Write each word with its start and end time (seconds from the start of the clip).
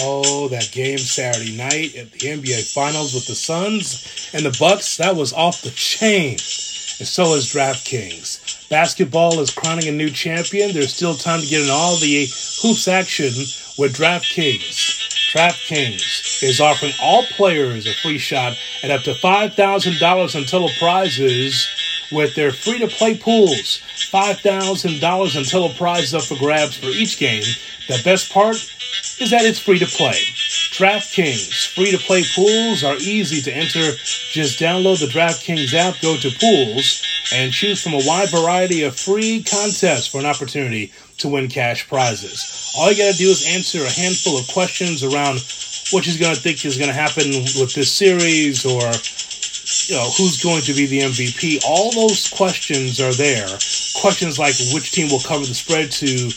Oh, 0.00 0.48
that 0.48 0.70
game 0.72 0.98
Saturday 0.98 1.56
night 1.56 1.94
at 1.96 2.12
the 2.12 2.18
NBA 2.18 2.72
Finals 2.72 3.14
with 3.14 3.26
the 3.26 3.34
Suns 3.34 4.30
and 4.32 4.44
the 4.44 4.56
Bucks, 4.58 4.96
that 4.98 5.16
was 5.16 5.32
off 5.32 5.62
the 5.62 5.70
chain. 5.70 6.32
And 6.32 7.06
so 7.06 7.34
is 7.34 7.52
DraftKings. 7.52 8.68
Basketball 8.68 9.38
is 9.40 9.50
crowning 9.50 9.88
a 9.88 9.92
new 9.92 10.10
champion. 10.10 10.72
There's 10.72 10.94
still 10.94 11.14
time 11.14 11.40
to 11.40 11.46
get 11.46 11.62
in 11.62 11.70
all 11.70 11.96
the 11.96 12.26
hoops 12.60 12.88
action 12.88 13.32
with 13.78 13.96
DraftKings. 13.96 15.32
DraftKings 15.32 16.42
is 16.42 16.60
offering 16.60 16.92
all 17.00 17.22
players 17.24 17.86
a 17.86 17.94
free 17.94 18.18
shot 18.18 18.56
at 18.82 18.90
up 18.90 19.02
to 19.02 19.12
$5,000 19.12 20.36
in 20.36 20.44
total 20.44 20.70
prizes 20.78 21.68
with 22.10 22.34
their 22.34 22.52
free 22.52 22.78
to 22.78 22.88
play 22.88 23.16
pools. 23.16 23.80
$5,000 24.10 25.36
in 25.36 25.44
total 25.44 25.70
prizes 25.70 26.14
up 26.14 26.22
for 26.22 26.36
grabs 26.36 26.76
for 26.76 26.86
each 26.86 27.18
game. 27.18 27.44
The 27.88 28.00
best 28.04 28.30
part 28.30 28.56
is 29.18 29.30
that 29.30 29.46
it's 29.46 29.58
free 29.58 29.78
to 29.78 29.86
play. 29.86 30.20
DraftKings 30.76 31.74
free 31.74 31.90
to 31.90 31.98
play 31.98 32.22
pools 32.34 32.84
are 32.84 32.96
easy 32.96 33.40
to 33.40 33.50
enter. 33.50 33.96
Just 34.30 34.60
download 34.60 35.00
the 35.00 35.06
DraftKings 35.06 35.72
app, 35.72 36.00
go 36.02 36.16
to 36.18 36.30
pools, 36.38 37.02
and 37.32 37.50
choose 37.50 37.82
from 37.82 37.94
a 37.94 38.04
wide 38.04 38.28
variety 38.30 38.82
of 38.82 38.94
free 38.94 39.42
contests 39.42 40.06
for 40.06 40.18
an 40.18 40.26
opportunity 40.26 40.92
to 41.16 41.28
win 41.28 41.48
cash 41.48 41.88
prizes. 41.88 42.74
All 42.76 42.92
you 42.92 42.98
got 42.98 43.12
to 43.12 43.18
do 43.18 43.30
is 43.30 43.46
answer 43.48 43.80
a 43.80 43.90
handful 43.90 44.38
of 44.38 44.46
questions 44.48 45.02
around 45.02 45.40
what 45.90 46.06
you're 46.06 46.20
going 46.20 46.36
to 46.36 46.40
think 46.40 46.64
is 46.64 46.76
going 46.76 46.90
to 46.90 46.94
happen 46.94 47.24
with 47.56 47.72
this 47.74 47.90
series 47.90 48.66
or 48.66 48.84
you 49.88 49.96
know 49.96 50.10
who's 50.16 50.42
going 50.42 50.62
to 50.62 50.74
be 50.74 50.84
the 50.86 51.00
MVP. 51.00 51.64
All 51.66 51.90
those 51.92 52.28
questions 52.28 53.00
are 53.00 53.12
there. 53.12 53.48
Questions 53.96 54.38
like 54.38 54.54
which 54.74 54.92
team 54.92 55.08
will 55.08 55.20
cover 55.20 55.44
the 55.44 55.54
spread 55.54 55.90
to 55.92 56.28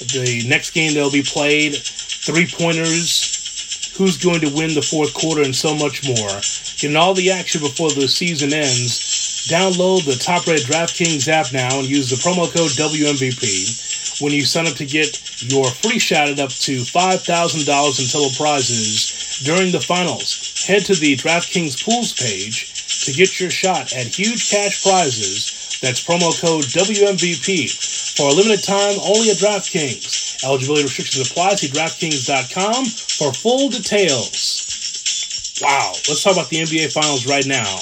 the 0.00 0.44
next 0.48 0.70
game 0.70 0.94
they'll 0.94 1.10
be 1.10 1.22
played, 1.22 1.74
three 1.76 2.46
pointers, 2.46 3.94
who's 3.96 4.16
going 4.16 4.40
to 4.40 4.54
win 4.56 4.74
the 4.74 4.82
fourth 4.82 5.12
quarter, 5.12 5.42
and 5.42 5.54
so 5.54 5.74
much 5.74 6.06
more. 6.06 6.40
Getting 6.80 6.96
all 6.96 7.12
the 7.14 7.30
action 7.30 7.60
before 7.60 7.90
the 7.90 8.08
season 8.08 8.52
ends. 8.52 9.46
Download 9.48 10.04
the 10.04 10.16
top 10.16 10.46
rated 10.46 10.66
DraftKings 10.66 11.28
app 11.28 11.52
now 11.52 11.78
and 11.78 11.88
use 11.88 12.08
the 12.08 12.16
promo 12.16 12.48
code 12.52 12.70
WMVP 12.72 14.22
when 14.22 14.32
you 14.32 14.44
sign 14.44 14.66
up 14.66 14.74
to 14.74 14.86
get 14.86 15.20
your 15.50 15.64
free 15.64 15.98
shot 15.98 16.28
at 16.28 16.38
up 16.38 16.50
to 16.50 16.80
$5,000 16.80 18.00
in 18.00 18.06
total 18.08 18.30
prizes 18.36 19.40
during 19.44 19.72
the 19.72 19.80
finals. 19.80 20.64
Head 20.66 20.84
to 20.86 20.94
the 20.94 21.16
DraftKings 21.16 21.82
Pools 21.84 22.12
page 22.12 23.04
to 23.04 23.12
get 23.12 23.40
your 23.40 23.50
shot 23.50 23.92
at 23.92 24.06
huge 24.06 24.50
cash 24.50 24.82
prizes. 24.82 25.78
That's 25.80 26.04
promo 26.04 26.38
code 26.40 26.64
WMVP. 26.64 27.99
For 28.20 28.28
a 28.28 28.34
limited 28.34 28.62
time, 28.62 29.00
only 29.00 29.30
at 29.30 29.38
DraftKings. 29.38 30.44
Eligibility 30.44 30.82
restrictions 30.82 31.30
apply. 31.30 31.54
See 31.54 31.68
DraftKings.com 31.68 32.84
for 32.84 33.32
full 33.32 33.70
details. 33.70 35.56
Wow, 35.62 35.92
let's 36.06 36.22
talk 36.22 36.34
about 36.34 36.50
the 36.50 36.58
NBA 36.58 36.92
Finals 36.92 37.26
right 37.26 37.46
now. 37.46 37.78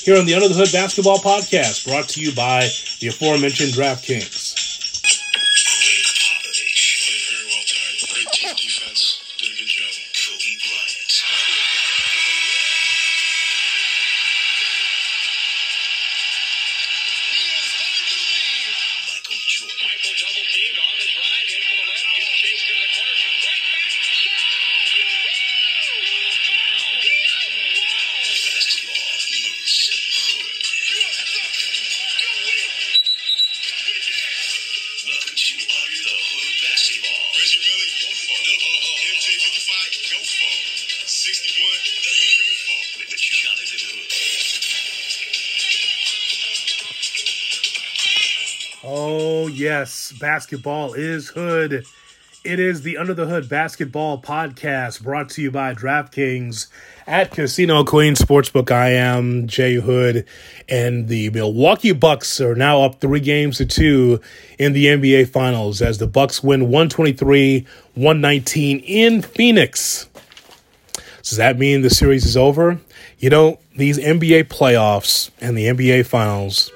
Here 0.00 0.16
on 0.16 0.24
the 0.24 0.32
Under 0.32 0.48
the 0.48 0.54
Hood 0.54 0.72
Basketball 0.72 1.18
Podcast, 1.18 1.84
brought 1.86 2.08
to 2.16 2.22
you 2.22 2.34
by 2.34 2.66
the 3.00 3.08
aforementioned 3.08 3.74
DraftKings. 3.74 4.43
Yes, 49.64 50.12
basketball 50.20 50.92
is 50.92 51.28
hood. 51.28 51.86
It 52.44 52.60
is 52.60 52.82
the 52.82 52.98
Under 52.98 53.14
the 53.14 53.24
Hood 53.24 53.48
Basketball 53.48 54.20
Podcast 54.20 55.02
brought 55.02 55.30
to 55.30 55.42
you 55.42 55.50
by 55.50 55.72
DraftKings 55.72 56.66
at 57.06 57.30
Casino 57.30 57.82
Queen 57.82 58.14
Sportsbook. 58.14 58.70
I 58.70 58.90
am 58.90 59.46
Jay 59.46 59.76
Hood, 59.76 60.26
and 60.68 61.08
the 61.08 61.30
Milwaukee 61.30 61.92
Bucks 61.92 62.42
are 62.42 62.54
now 62.54 62.82
up 62.82 63.00
three 63.00 63.20
games 63.20 63.56
to 63.56 63.64
two 63.64 64.20
in 64.58 64.74
the 64.74 64.84
NBA 64.84 65.30
Finals 65.30 65.80
as 65.80 65.96
the 65.96 66.06
Bucks 66.06 66.42
win 66.42 66.64
123 66.64 67.66
119 67.94 68.80
in 68.80 69.22
Phoenix. 69.22 70.10
Does 71.22 71.38
that 71.38 71.58
mean 71.58 71.80
the 71.80 71.88
series 71.88 72.26
is 72.26 72.36
over? 72.36 72.78
You 73.18 73.30
know, 73.30 73.60
these 73.74 73.96
NBA 73.96 74.44
playoffs 74.44 75.30
and 75.40 75.56
the 75.56 75.68
NBA 75.68 76.04
finals, 76.04 76.70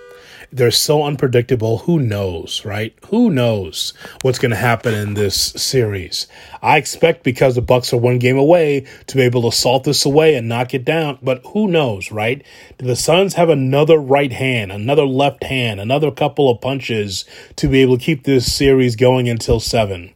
they're 0.51 0.71
so 0.71 1.05
unpredictable. 1.05 1.79
Who 1.79 1.99
knows, 1.99 2.65
right? 2.65 2.97
Who 3.07 3.31
knows 3.31 3.93
what's 4.23 4.39
going 4.39 4.51
to 4.51 4.57
happen 4.57 4.95
in 4.95 5.15
this 5.15 5.37
series? 5.37 6.27
I 6.63 6.77
expect 6.79 7.23
because 7.23 7.55
the 7.55 7.63
Bucks 7.63 7.93
are 7.93 7.99
one 7.99 8.19
game 8.19 8.39
away 8.39 8.87
to 9.07 9.17
be 9.17 9.23
able 9.23 9.43
to 9.51 9.57
salt 9.57 9.85
this 9.85 10.05
away 10.05 10.35
and 10.35 10.49
knock 10.49 10.75
it 10.75 10.85
down, 10.85 11.19
but 11.23 11.43
who 11.47 11.69
knows, 11.69 12.11
right? 12.11 12.43
Do 12.79 12.87
the 12.87 12.97
Suns 12.97 13.35
have 13.35 13.49
another 13.49 13.99
right 13.99 14.33
hand, 14.33 14.73
another 14.73 15.05
left 15.05 15.45
hand, 15.45 15.81
another 15.81 16.11
couple 16.11 16.51
of 16.51 16.61
punches 16.61 17.25
to 17.57 17.69
be 17.69 17.83
able 17.83 17.99
to 17.99 18.05
keep 18.05 18.25
this 18.25 18.53
series 18.53 18.97
going 18.97 19.29
until 19.29 19.61
7? 19.61 20.15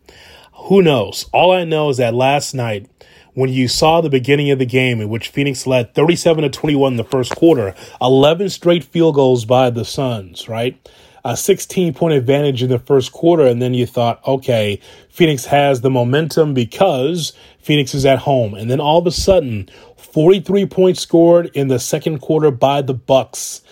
Who 0.67 0.81
knows? 0.81 1.29
All 1.33 1.51
I 1.51 1.65
know 1.65 1.89
is 1.91 1.97
that 1.97 2.15
last 2.15 2.55
night, 2.55 2.87
when 3.35 3.51
you 3.51 3.69
saw 3.69 4.01
the 4.01 4.11
beginning 4.11 4.51
of 4.51 4.59
the 4.59 4.67
game 4.67 5.01
in 5.01 5.09
which 5.09 5.29
Phoenix 5.29 5.67
led 5.67 5.95
37 5.95 6.43
to 6.43 6.51
21 6.51 6.93
in 6.93 6.97
the 6.97 7.05
first 7.05 7.35
quarter, 7.35 7.75
11 8.01 8.51
straight 8.51 8.85
field 8.85 9.15
goals 9.15 9.45
by 9.45 9.71
the 9.71 9.85
Suns, 9.85 10.49
right? 10.49 10.77
A 11.25 11.37
16 11.37 11.95
point 11.95 12.15
advantage 12.15 12.63
in 12.63 12.69
the 12.69 12.81
first 12.81 13.13
quarter, 13.13 13.47
and 13.47 13.63
then 13.63 13.75
you 13.75 13.87
thought, 13.87 14.27
okay, 14.27 14.81
Phoenix 15.09 15.45
has 15.47 15.81
the 15.81 15.91
momentum 15.91 16.53
because 16.53 17.33
Phoenix 17.61 17.95
is 17.95 18.05
at 18.05 18.19
home. 18.19 18.55
And 18.55 18.71
then 18.71 18.81
all 18.81 18.99
of 18.99 19.07
a 19.07 19.13
sudden, 19.13 19.69
43 19.97 20.67
points 20.67 21.01
scored 21.01 21.51
in 21.55 21.69
the 21.69 21.79
second 21.79 22.19
quarter 22.19 22.51
by 22.51 22.83
the 22.83 22.93
Bucks. 22.95 23.63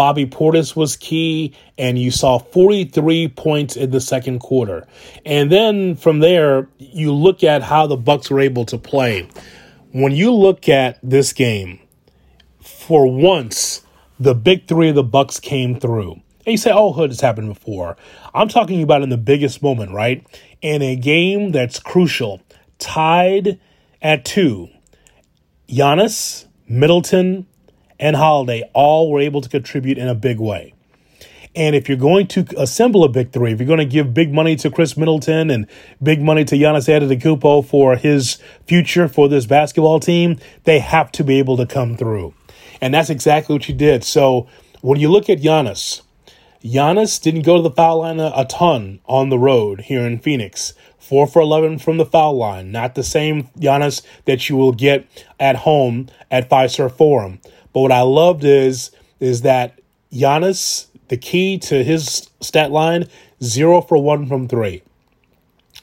Bobby 0.00 0.24
Portis 0.24 0.74
was 0.74 0.96
key, 0.96 1.52
and 1.76 1.98
you 1.98 2.10
saw 2.10 2.38
43 2.38 3.28
points 3.28 3.76
in 3.76 3.90
the 3.90 4.00
second 4.00 4.38
quarter. 4.38 4.86
And 5.26 5.52
then 5.52 5.94
from 5.94 6.20
there, 6.20 6.70
you 6.78 7.12
look 7.12 7.44
at 7.44 7.62
how 7.62 7.86
the 7.86 7.98
Bucks 7.98 8.30
were 8.30 8.40
able 8.40 8.64
to 8.64 8.78
play. 8.78 9.28
When 9.92 10.12
you 10.12 10.32
look 10.32 10.70
at 10.70 10.98
this 11.02 11.34
game, 11.34 11.80
for 12.62 13.12
once, 13.12 13.82
the 14.18 14.34
big 14.34 14.66
three 14.66 14.88
of 14.88 14.94
the 14.94 15.02
Bucks 15.02 15.38
came 15.38 15.78
through. 15.78 16.12
And 16.12 16.52
you 16.52 16.56
say, 16.56 16.72
"Oh, 16.72 16.94
Hood 16.94 17.10
has 17.10 17.20
happened 17.20 17.48
before." 17.48 17.98
I'm 18.32 18.48
talking 18.48 18.82
about 18.82 19.02
in 19.02 19.10
the 19.10 19.18
biggest 19.18 19.62
moment, 19.62 19.92
right? 19.92 20.24
In 20.62 20.80
a 20.80 20.96
game 20.96 21.52
that's 21.52 21.78
crucial, 21.78 22.40
tied 22.78 23.60
at 24.00 24.24
two. 24.24 24.70
Giannis, 25.68 26.46
Middleton, 26.66 27.46
and 28.00 28.16
Holiday 28.16 28.68
all 28.72 29.12
were 29.12 29.20
able 29.20 29.42
to 29.42 29.48
contribute 29.48 29.98
in 29.98 30.08
a 30.08 30.14
big 30.14 30.40
way. 30.40 30.74
And 31.54 31.74
if 31.74 31.88
you're 31.88 31.98
going 31.98 32.28
to 32.28 32.46
assemble 32.56 33.02
a 33.04 33.08
big 33.08 33.32
three, 33.32 33.52
if 33.52 33.58
you're 33.58 33.66
going 33.66 33.78
to 33.78 33.84
give 33.84 34.14
big 34.14 34.32
money 34.32 34.54
to 34.56 34.70
Khris 34.70 34.96
Middleton 34.96 35.50
and 35.50 35.66
big 36.02 36.22
money 36.22 36.44
to 36.44 36.54
Giannis 36.54 36.88
Antetokounmpo 36.88 37.66
for 37.66 37.96
his 37.96 38.38
future 38.66 39.08
for 39.08 39.28
this 39.28 39.46
basketball 39.46 40.00
team, 40.00 40.38
they 40.64 40.78
have 40.78 41.10
to 41.12 41.24
be 41.24 41.38
able 41.38 41.56
to 41.56 41.66
come 41.66 41.96
through. 41.96 42.34
And 42.80 42.94
that's 42.94 43.10
exactly 43.10 43.54
what 43.54 43.68
you 43.68 43.74
did. 43.74 44.04
So 44.04 44.48
when 44.80 45.00
you 45.00 45.10
look 45.10 45.28
at 45.28 45.38
Giannis, 45.38 46.02
Giannis 46.62 47.20
didn't 47.20 47.42
go 47.42 47.56
to 47.56 47.62
the 47.62 47.74
foul 47.74 47.98
line 47.98 48.20
a, 48.20 48.32
a 48.34 48.44
ton 48.44 49.00
on 49.06 49.28
the 49.28 49.38
road 49.38 49.82
here 49.82 50.02
in 50.02 50.18
Phoenix. 50.18 50.72
Four 50.98 51.26
for 51.26 51.42
11 51.42 51.80
from 51.80 51.96
the 51.96 52.06
foul 52.06 52.36
line. 52.36 52.70
Not 52.70 52.94
the 52.94 53.02
same 53.02 53.48
Giannis 53.58 54.02
that 54.26 54.48
you 54.48 54.56
will 54.56 54.72
get 54.72 55.06
at 55.40 55.56
home 55.56 56.08
at 56.30 56.48
Fiserv 56.48 56.92
Forum. 56.92 57.40
But 57.72 57.80
what 57.80 57.92
I 57.92 58.02
loved 58.02 58.44
is 58.44 58.90
is 59.20 59.42
that 59.42 59.80
Giannis, 60.12 60.86
the 61.08 61.16
key 61.16 61.58
to 61.58 61.84
his 61.84 62.28
stat 62.40 62.70
line, 62.70 63.08
zero 63.42 63.80
for 63.80 64.02
one 64.02 64.26
from 64.26 64.48
three. 64.48 64.82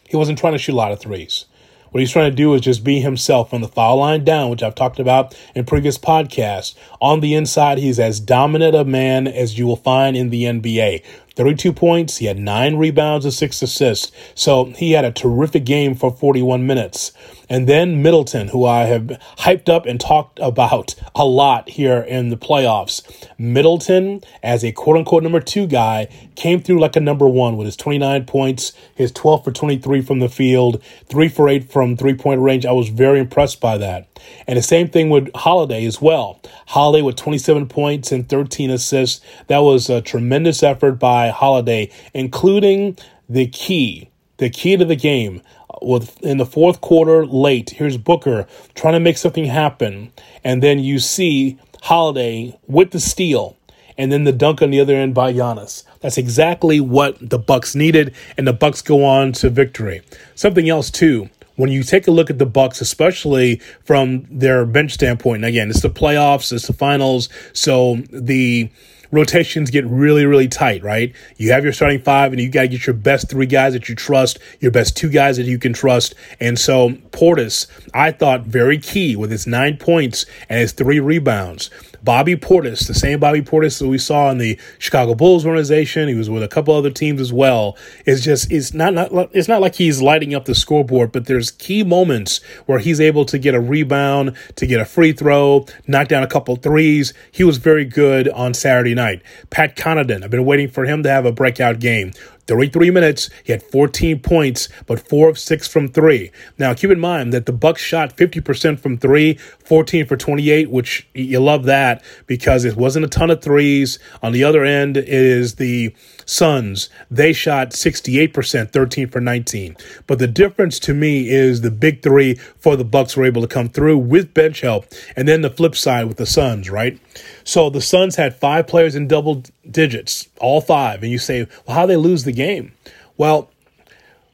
He 0.07 0.17
wasn't 0.17 0.39
trying 0.39 0.53
to 0.53 0.59
shoot 0.59 0.73
a 0.73 0.75
lot 0.75 0.91
of 0.91 0.99
threes. 0.99 1.45
What 1.91 2.01
he's 2.01 2.11
trying 2.11 2.29
to 2.29 2.35
do 2.35 2.53
is 2.53 2.61
just 2.61 2.83
be 2.83 2.99
himself 2.99 3.53
on 3.53 3.61
the 3.61 3.67
foul 3.67 3.97
line 3.97 4.23
down, 4.23 4.49
which 4.49 4.61
I've 4.61 4.75
talked 4.75 4.99
about 4.99 5.35
in 5.55 5.65
previous 5.65 5.97
podcasts. 5.97 6.75
On 7.01 7.21
the 7.21 7.33
inside, 7.33 7.77
he's 7.77 7.99
as 7.99 8.19
dominant 8.19 8.75
a 8.75 8.83
man 8.83 9.25
as 9.25 9.57
you 9.57 9.65
will 9.65 9.77
find 9.77 10.17
in 10.17 10.29
the 10.29 10.43
NBA. 10.43 11.03
32 11.37 11.71
points. 11.71 12.17
He 12.17 12.25
had 12.25 12.39
nine 12.39 12.77
rebounds 12.77 13.23
and 13.23 13.33
six 13.33 13.61
assists. 13.61 14.11
So 14.33 14.65
he 14.65 14.93
had 14.93 15.05
a 15.05 15.11
terrific 15.11 15.65
game 15.65 15.93
for 15.93 16.11
41 16.11 16.65
minutes. 16.65 17.11
And 17.47 17.69
then 17.69 18.01
Middleton, 18.01 18.49
who 18.49 18.65
I 18.65 18.85
have 18.85 19.03
hyped 19.37 19.69
up 19.69 19.85
and 19.85 19.99
talked 19.99 20.39
about 20.41 20.95
a 21.15 21.25
lot 21.25 21.69
here 21.69 21.99
in 21.99 22.29
the 22.29 22.37
playoffs. 22.37 23.03
Middleton, 23.37 24.21
as 24.41 24.65
a 24.65 24.71
quote 24.71 24.97
unquote 24.97 25.23
number 25.23 25.39
two 25.39 25.67
guy, 25.67 26.09
came 26.35 26.59
through 26.59 26.79
like 26.79 26.95
a 26.95 26.99
number 26.99 27.29
one 27.29 27.55
with 27.55 27.65
his 27.65 27.77
29 27.77 28.25
points, 28.25 28.73
his 28.95 29.11
12 29.11 29.43
for 29.45 29.51
23 29.51 30.01
from 30.01 30.19
the 30.19 30.29
field, 30.29 30.81
three 31.05 31.29
for 31.29 31.47
eight 31.47 31.71
from 31.71 31.95
three 31.95 32.15
point 32.15 32.41
range. 32.41 32.65
I 32.65 32.71
was 32.71 32.89
very 32.89 33.19
impressed 33.19 33.61
by 33.61 33.77
that. 33.77 34.07
And 34.47 34.57
the 34.57 34.63
same 34.63 34.89
thing 34.89 35.09
with 35.09 35.29
Holiday 35.35 35.85
as 35.85 36.01
well. 36.01 36.41
Holiday 36.67 37.01
with 37.01 37.15
27 37.15 37.67
points 37.67 38.11
and 38.11 38.27
13 38.27 38.69
assists. 38.71 39.23
That 39.47 39.59
was 39.59 39.89
a 39.89 40.01
tremendous 40.01 40.63
effort 40.63 40.93
by 40.93 41.26
Holiday, 41.31 41.91
including 42.13 42.97
the 43.29 43.47
key, 43.47 44.09
the 44.37 44.49
key 44.49 44.77
to 44.77 44.85
the 44.85 44.95
game 44.95 45.41
with 45.81 46.21
in 46.23 46.37
the 46.37 46.45
fourth 46.45 46.81
quarter 46.81 47.25
late. 47.25 47.71
Here's 47.71 47.97
Booker 47.97 48.47
trying 48.75 48.93
to 48.93 48.99
make 48.99 49.17
something 49.17 49.45
happen, 49.45 50.11
and 50.43 50.63
then 50.63 50.79
you 50.79 50.99
see 50.99 51.57
Holiday 51.83 52.57
with 52.67 52.91
the 52.91 52.99
steal, 52.99 53.57
and 53.97 54.11
then 54.11 54.23
the 54.23 54.31
dunk 54.31 54.61
on 54.61 54.71
the 54.71 54.79
other 54.79 54.95
end 54.95 55.13
by 55.13 55.33
Giannis. 55.33 55.83
That's 56.01 56.17
exactly 56.17 56.79
what 56.79 57.17
the 57.21 57.39
Bucks 57.39 57.75
needed, 57.75 58.15
and 58.37 58.47
the 58.47 58.53
Bucks 58.53 58.81
go 58.81 59.03
on 59.03 59.31
to 59.33 59.49
victory. 59.49 60.01
Something 60.35 60.69
else 60.69 60.89
too. 60.89 61.29
When 61.55 61.71
you 61.71 61.81
take 61.81 62.07
a 62.07 62.11
look 62.11 62.29
at 62.29 62.37
the 62.37 62.45
Bucks, 62.45 62.81
especially 62.81 63.59
from 63.83 64.27
their 64.29 64.63
bench 64.63 64.93
standpoint, 64.93 65.37
and 65.37 65.45
again, 65.45 65.71
it's 65.71 65.81
the 65.81 65.89
playoffs, 65.89 66.53
it's 66.53 66.67
the 66.67 66.73
finals, 66.73 67.29
so 67.51 67.95
the 68.11 68.69
rotations 69.11 69.69
get 69.69 69.85
really, 69.85 70.25
really 70.25 70.47
tight, 70.47 70.83
right? 70.83 71.13
You 71.37 71.51
have 71.51 71.63
your 71.63 71.73
starting 71.73 72.01
five 72.01 72.31
and 72.31 72.41
you 72.41 72.49
got 72.49 72.63
to 72.63 72.67
get 72.67 72.87
your 72.87 72.93
best 72.93 73.29
three 73.29 73.45
guys 73.45 73.73
that 73.73 73.89
you 73.89 73.95
trust, 73.95 74.39
your 74.59 74.71
best 74.71 74.95
two 74.97 75.09
guys 75.09 75.37
that 75.37 75.45
you 75.45 75.59
can 75.59 75.73
trust. 75.73 76.15
And 76.39 76.57
so 76.59 76.89
Portis, 77.11 77.67
I 77.93 78.11
thought 78.11 78.41
very 78.41 78.77
key 78.77 79.15
with 79.15 79.31
his 79.31 79.47
nine 79.47 79.77
points 79.77 80.25
and 80.49 80.59
his 80.59 80.71
three 80.71 80.99
rebounds. 80.99 81.69
Bobby 82.03 82.35
Portis, 82.35 82.87
the 82.87 82.93
same 82.93 83.19
Bobby 83.19 83.41
Portis 83.41 83.79
that 83.79 83.87
we 83.87 83.97
saw 83.97 84.29
in 84.31 84.37
the 84.37 84.59
Chicago 84.79 85.15
Bulls 85.15 85.45
organization. 85.45 86.07
He 86.07 86.15
was 86.15 86.29
with 86.29 86.43
a 86.43 86.47
couple 86.47 86.73
other 86.73 86.89
teams 86.89 87.21
as 87.21 87.33
well. 87.33 87.77
It's 88.05 88.23
just 88.23 88.51
it's 88.51 88.73
not, 88.73 88.93
not 88.93 89.11
it's 89.33 89.47
not 89.47 89.61
like 89.61 89.75
he's 89.75 90.01
lighting 90.01 90.33
up 90.33 90.45
the 90.45 90.55
scoreboard, 90.55 91.11
but 91.11 91.25
there's 91.25 91.51
key 91.51 91.83
moments 91.83 92.43
where 92.65 92.79
he's 92.79 93.01
able 93.01 93.25
to 93.25 93.37
get 93.37 93.55
a 93.55 93.59
rebound, 93.59 94.35
to 94.55 94.65
get 94.65 94.79
a 94.79 94.85
free 94.85 95.11
throw, 95.11 95.65
knock 95.87 96.07
down 96.07 96.23
a 96.23 96.27
couple 96.27 96.55
threes. 96.55 97.13
He 97.31 97.43
was 97.43 97.57
very 97.57 97.85
good 97.85 98.27
on 98.29 98.53
Saturday 98.53 98.95
night. 98.95 99.21
Pat 99.49 99.75
Connaughton, 99.75 100.23
I've 100.23 100.31
been 100.31 100.45
waiting 100.45 100.69
for 100.69 100.85
him 100.85 101.03
to 101.03 101.09
have 101.09 101.25
a 101.25 101.31
breakout 101.31 101.79
game. 101.79 102.11
33 102.47 102.91
minutes, 102.91 103.29
he 103.43 103.51
had 103.51 103.63
14 103.63 104.19
points, 104.19 104.69
but 104.85 104.99
four 104.99 105.29
of 105.29 105.37
six 105.37 105.67
from 105.67 105.87
three. 105.87 106.31
Now, 106.57 106.73
keep 106.73 106.89
in 106.89 106.99
mind 106.99 107.33
that 107.33 107.45
the 107.45 107.53
Bucks 107.53 107.81
shot 107.81 108.15
50% 108.15 108.79
from 108.79 108.97
three, 108.97 109.35
14 109.65 110.05
for 110.05 110.17
28, 110.17 110.69
which 110.69 111.07
you 111.13 111.39
love 111.39 111.65
that 111.65 112.03
because 112.25 112.65
it 112.65 112.77
wasn't 112.77 113.05
a 113.05 113.09
ton 113.09 113.29
of 113.29 113.41
threes. 113.41 113.99
On 114.23 114.31
the 114.31 114.43
other 114.43 114.63
end 114.63 114.97
is 114.97 115.55
the 115.55 115.93
Suns. 116.25 116.89
They 117.09 117.31
shot 117.33 117.69
68%, 117.71 118.71
13 118.71 119.07
for 119.07 119.21
19. 119.21 119.77
But 120.07 120.19
the 120.19 120.27
difference 120.27 120.77
to 120.79 120.93
me 120.93 121.29
is 121.29 121.61
the 121.61 121.71
big 121.71 122.03
three 122.03 122.35
for 122.59 122.75
the 122.75 122.83
Bucks 122.83 123.15
were 123.15 123.25
able 123.25 123.41
to 123.41 123.47
come 123.47 123.69
through 123.69 123.97
with 123.97 124.33
bench 124.33 124.61
help, 124.61 124.85
and 125.15 125.27
then 125.27 125.41
the 125.41 125.49
flip 125.49 125.75
side 125.75 126.07
with 126.07 126.17
the 126.17 126.25
Suns, 126.25 126.69
right? 126.69 126.99
So 127.47 127.69
the 127.69 127.79
Suns 127.79 128.17
had 128.17 128.35
five 128.35 128.67
players 128.67 128.93
in 128.93 129.07
double 129.07 129.41
digits, 129.71 130.27
all 130.41 130.59
five, 130.59 131.01
and 131.01 131.09
you 131.09 131.17
say, 131.17 131.47
well, 131.65 131.77
how 131.77 131.85
they 131.85 131.95
lose 131.95 132.25
the 132.25 132.33
game? 132.33 132.73
Well, 133.15 133.49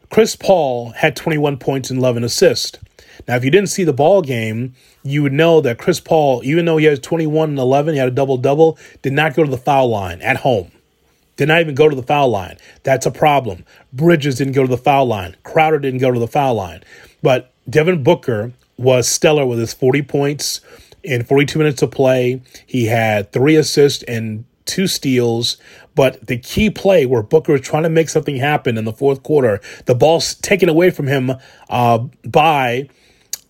Chris 0.09 0.35
Paul 0.35 0.89
had 0.93 1.15
21 1.15 1.57
points 1.57 1.91
and 1.91 1.99
11 1.99 2.23
assists. 2.23 2.79
Now, 3.27 3.35
if 3.35 3.45
you 3.45 3.51
didn't 3.51 3.69
see 3.69 3.83
the 3.83 3.93
ball 3.93 4.23
game, 4.23 4.73
you 5.03 5.21
would 5.21 5.31
know 5.31 5.61
that 5.61 5.77
Chris 5.77 5.99
Paul, 5.99 6.41
even 6.43 6.65
though 6.65 6.77
he 6.77 6.85
has 6.85 6.97
21 6.97 7.49
and 7.49 7.59
11, 7.59 7.93
he 7.93 7.99
had 7.99 8.07
a 8.07 8.11
double 8.11 8.37
double, 8.37 8.79
did 9.03 9.13
not 9.13 9.35
go 9.35 9.43
to 9.43 9.51
the 9.51 9.57
foul 9.57 9.89
line 9.89 10.19
at 10.23 10.37
home. 10.37 10.71
Did 11.37 11.49
not 11.49 11.61
even 11.61 11.75
go 11.75 11.89
to 11.89 11.95
the 11.95 12.01
foul 12.01 12.29
line. 12.29 12.57
That's 12.81 13.05
a 13.05 13.11
problem. 13.11 13.63
Bridges 13.93 14.37
didn't 14.37 14.53
go 14.53 14.63
to 14.63 14.67
the 14.67 14.75
foul 14.75 15.05
line. 15.05 15.35
Crowder 15.43 15.77
didn't 15.77 15.99
go 15.99 16.11
to 16.11 16.19
the 16.19 16.27
foul 16.27 16.55
line. 16.55 16.83
But 17.21 17.53
Devin 17.69 18.01
Booker 18.01 18.53
was 18.75 19.07
stellar 19.07 19.45
with 19.45 19.59
his 19.59 19.71
40 19.71 20.01
points 20.01 20.61
in 21.03 21.23
42 21.23 21.59
minutes 21.59 21.81
of 21.81 21.91
play. 21.91 22.41
He 22.65 22.85
had 22.85 23.31
three 23.31 23.55
assists 23.55 24.03
and 24.03 24.45
two 24.65 24.87
steals. 24.87 25.57
But 25.95 26.25
the 26.25 26.37
key 26.37 26.69
play 26.69 27.05
where 27.05 27.21
Booker 27.21 27.55
is 27.55 27.61
trying 27.61 27.83
to 27.83 27.89
make 27.89 28.09
something 28.09 28.37
happen 28.37 28.77
in 28.77 28.85
the 28.85 28.93
fourth 28.93 29.23
quarter, 29.23 29.61
the 29.85 29.95
ball's 29.95 30.35
taken 30.35 30.69
away 30.69 30.89
from 30.89 31.07
him 31.07 31.31
uh, 31.69 31.97
by 32.25 32.89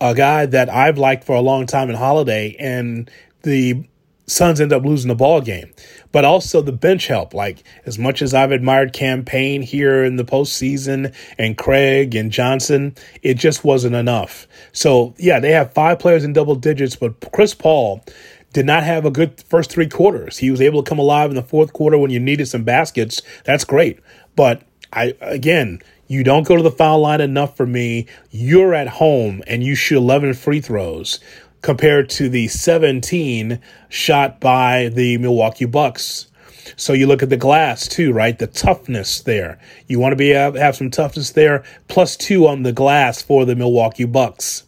a 0.02 0.14
guy 0.14 0.46
that 0.46 0.70
I've 0.70 0.98
liked 0.98 1.24
for 1.24 1.36
a 1.36 1.42
long 1.42 1.66
time 1.66 1.90
in 1.90 1.96
Holiday, 1.96 2.56
and 2.60 3.10
the 3.44 3.86
Suns 4.26 4.62
end 4.62 4.74
up 4.74 4.84
losing 4.84 5.10
the 5.10 5.16
ball 5.16 5.42
game. 5.42 5.74
But 6.14 6.24
also 6.24 6.62
the 6.62 6.72
bench 6.72 7.08
help. 7.08 7.34
Like 7.34 7.64
as 7.86 8.00
much 8.00 8.22
as 8.22 8.34
I've 8.34 8.52
admired 8.52 8.94
Cam 8.94 9.26
Payne 9.26 9.62
here 9.64 10.06
in 10.06 10.16
the 10.16 10.24
postseason 10.24 11.14
and 11.38 11.58
Craig 11.58 12.16
and 12.16 12.32
Johnson, 12.32 12.96
it 13.22 13.34
just 13.34 13.66
wasn't 13.66 13.96
enough. 13.96 14.48
So 14.72 15.14
yeah, 15.18 15.42
they 15.42 15.52
have 15.52 15.74
five 15.74 16.00
players 16.00 16.24
in 16.24 16.32
double 16.32 16.56
digits, 16.56 16.96
but 16.96 17.20
Chris 17.34 17.54
Paul 17.54 18.06
did 18.54 18.66
not 18.66 18.84
have 18.84 19.04
a 19.04 19.12
good 19.12 19.44
first 19.50 19.72
three 19.72 19.90
quarters. 19.90 20.38
He 20.38 20.52
was 20.52 20.62
able 20.62 20.84
to 20.84 20.90
come 20.90 21.00
alive 21.00 21.30
in 21.30 21.36
the 21.36 21.44
fourth 21.44 21.74
quarter 21.74 21.98
when 21.98 22.12
you 22.12 22.20
needed 22.20 22.48
some 22.48 22.64
baskets. 22.64 23.22
That's 23.44 23.66
great. 23.66 24.00
But 24.36 24.62
I 24.94 25.16
again, 25.20 25.82
you 26.08 26.24
don't 26.24 26.46
go 26.46 26.56
to 26.56 26.64
the 26.64 26.72
foul 26.72 27.00
line 27.00 27.22
enough 27.22 27.58
for 27.58 27.66
me. 27.66 28.06
You're 28.30 28.76
at 28.76 28.88
home 28.88 29.42
and 29.48 29.64
you 29.64 29.74
shoot 29.74 29.98
11 29.98 30.36
free 30.36 30.62
throws 30.62 31.20
compared 31.64 32.10
to 32.12 32.30
the 32.30 32.48
17 32.50 33.60
shot 33.90 34.40
by 34.40 34.90
the 34.90 35.18
Milwaukee 35.18 35.66
Bucks. 35.66 36.28
So 36.76 36.94
you 36.94 37.08
look 37.08 37.24
at 37.24 37.30
the 37.30 37.38
glass 37.38 37.88
too, 37.88 38.14
right? 38.14 38.38
The 38.38 38.48
toughness 38.48 39.22
there. 39.22 39.60
You 39.88 40.00
want 40.00 40.12
to 40.12 40.18
be 40.18 40.30
have, 40.30 40.56
have 40.56 40.76
some 40.76 40.92
toughness 40.92 41.32
there. 41.32 41.64
Plus 41.88 42.16
two 42.16 42.48
on 42.48 42.64
the 42.64 42.72
glass 42.72 43.22
for 43.22 43.46
the 43.46 43.56
Milwaukee 43.56 44.06
Bucks, 44.06 44.64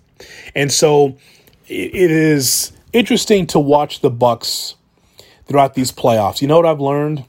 and 0.55 0.71
so 0.71 1.17
it, 1.67 1.93
it 1.93 2.11
is 2.11 2.71
interesting 2.93 3.45
to 3.47 3.59
watch 3.59 4.01
the 4.01 4.09
Bucks 4.09 4.75
throughout 5.45 5.73
these 5.73 5.91
playoffs. 5.91 6.41
You 6.41 6.47
know 6.47 6.57
what 6.57 6.65
I've 6.65 6.81
learned? 6.81 7.25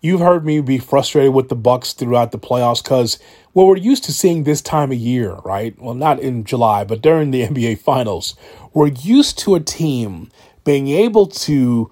You've 0.00 0.20
heard 0.20 0.44
me 0.44 0.60
be 0.60 0.78
frustrated 0.78 1.32
with 1.32 1.48
the 1.48 1.54
Bucks 1.54 1.92
throughout 1.92 2.32
the 2.32 2.38
playoffs 2.38 2.82
because 2.82 3.18
well, 3.54 3.66
we're 3.66 3.76
used 3.76 4.04
to 4.04 4.12
seeing 4.12 4.44
this 4.44 4.62
time 4.62 4.92
of 4.92 4.98
year, 4.98 5.34
right? 5.44 5.78
Well, 5.80 5.94
not 5.94 6.20
in 6.20 6.44
July, 6.44 6.84
but 6.84 7.02
during 7.02 7.30
the 7.30 7.42
NBA 7.46 7.78
Finals, 7.78 8.34
we're 8.72 8.88
used 8.88 9.38
to 9.40 9.54
a 9.54 9.60
team 9.60 10.30
being 10.64 10.88
able 10.88 11.26
to 11.26 11.90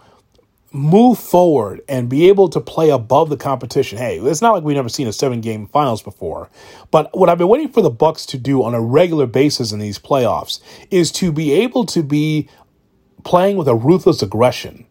move 0.73 1.19
forward 1.19 1.83
and 1.89 2.09
be 2.09 2.29
able 2.29 2.49
to 2.49 2.61
play 2.61 2.91
above 2.91 3.29
the 3.29 3.37
competition. 3.37 3.99
Hey, 3.99 4.19
it's 4.19 4.41
not 4.41 4.53
like 4.53 4.63
we've 4.63 4.77
never 4.77 4.89
seen 4.89 5.09
a 5.09 5.13
seven 5.13 5.41
game 5.41 5.67
finals 5.67 6.01
before. 6.03 6.49
But 6.91 7.17
what 7.17 7.29
I've 7.29 7.39
been 7.39 7.49
waiting 7.49 7.71
for 7.71 7.83
the 7.83 7.91
Bucks 7.91 8.25
to 8.27 8.39
do 8.39 8.63
on 8.63 8.75
a 8.75 8.81
regular 8.81 9.27
basis 9.27 9.73
in 9.73 9.81
these 9.81 9.99
playoffs 9.99 10.61
is 10.91 11.11
to 11.13 11.33
be 11.33 11.53
able 11.53 11.85
to 11.87 12.03
be 12.03 12.49
playing 13.25 13.57
with 13.57 13.67
a 13.69 13.75
ruthless 13.75 14.23
aggression. 14.23 14.87